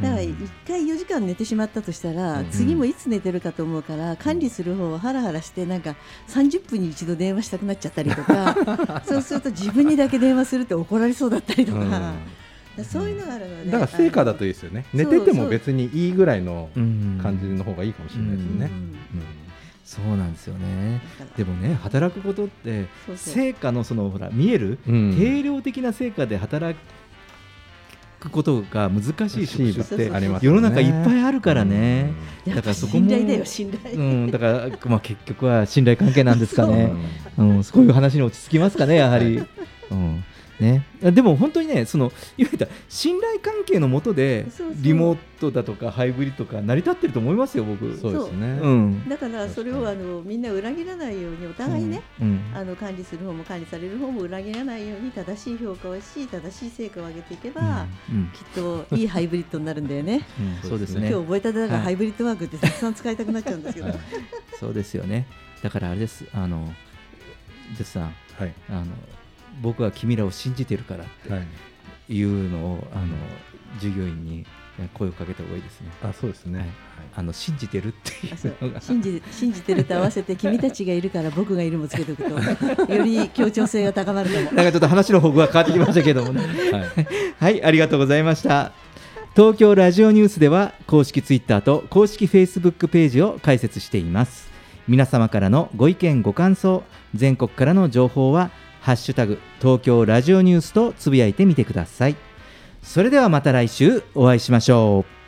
[0.00, 0.28] だからうん。
[0.28, 2.50] 1回4時間寝てしまったとしたら、うん。
[2.50, 5.96] 次もいつ寝てるかと思うから管理する方はハラハラしてなんか
[6.28, 12.12] 30分に一度電話したくなっちゃったりとかそうすると自分にだけ電話するって怒られそうだったりとか、
[12.84, 17.20] そういうのがあるのでだから成果だといいですよね、寝てても別にいいぐらいのうん。
[17.22, 18.66] 感じの方がいいかもしれないですね。
[18.66, 18.96] うん。
[19.84, 21.00] そうなんですよね。
[21.36, 23.34] でもね、働くことってそうそう。
[23.34, 25.16] 成果のそのほら見えるうん。
[25.18, 26.78] 定量的な成果で働
[28.20, 30.56] くことが難しい職種ってそうそうありますよね。
[30.56, 32.12] 世の中いっぱいあるからね、
[32.46, 36.92] だからそこも信頼だよ信頼、うん、だから、まあ、結局は信頼関係なんですかね。
[37.38, 37.42] う。
[37.42, 39.42] んうん、そういう話に落ち着きますかね、やはり。
[39.90, 40.24] うん
[40.60, 44.46] ね、でも本当にね、そのいわゆる信頼関係のもとで
[44.76, 47.96] リモートだとかハイブリッドとか成り立ってると思いますよ、僕。
[47.96, 48.12] そう。
[48.12, 60.26] ですね、うん、だからそれをあのみんな裏切らないようにお互いね、うん、あの管理する方も管理される方も裏切らないように正しい評価をし正しい成果を上げていけば、うん、きっといいハイブリッドになるんだよね。
[60.62, 61.08] うんそうですね。
[61.08, 61.24] 今日。
[61.24, 63.98] 覚えたてだハイブリッドワークってたくさん使いたくなっちゃうんですけど、はい。
[64.58, 65.26] そうですよね。
[65.62, 66.72] だからあれです、あの、
[67.76, 68.54] ジェスさん、はい。
[68.68, 68.86] あの、
[69.62, 71.46] 僕は君らを信じてるからってはい
[72.12, 73.06] いうのを、あの、
[73.78, 74.44] 従業員に
[74.94, 75.90] 声をかけた方がいいですね。
[76.02, 76.76] あそうですね、はいはい
[77.12, 78.80] あの信じてるっていううのが。
[78.80, 82.30] 信じ信じてると合わせて君たちがいるから僕がいるもつけておくと
[82.92, 84.52] より協調性が高まるかも。
[84.52, 86.42] なんかちょっと話の方向が変わってきましたけどもね。
[86.70, 87.06] はい
[87.38, 88.72] はい、ありがとうございました。
[89.34, 94.48] 東京ラジオニュースでは公式ツイッターと公式フェイスブックページを開設しています。
[94.86, 96.84] 皆様からのご意見ご感想、
[97.14, 102.16] 全国からの情報はハッシュタグ東京ラジオニュースとつぶやいてみてください。
[102.82, 105.20] それではまた来週お会いしましょう。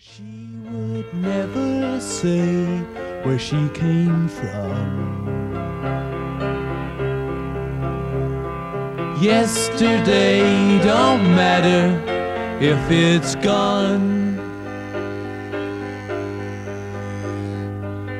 [0.00, 0.22] She
[0.70, 2.40] would never say
[3.24, 5.28] where she came from.
[9.20, 12.00] Yesterday don't matter
[12.60, 14.38] if it's gone.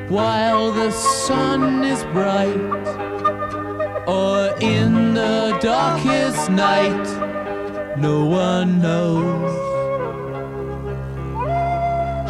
[0.09, 2.98] While the sun is bright,
[4.09, 7.05] or in the darkest night,
[7.97, 9.51] no one knows.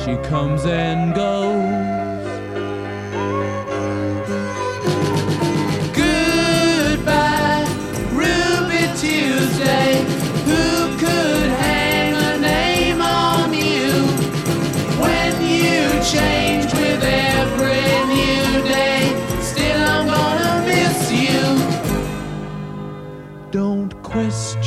[0.03, 1.98] She comes and goes.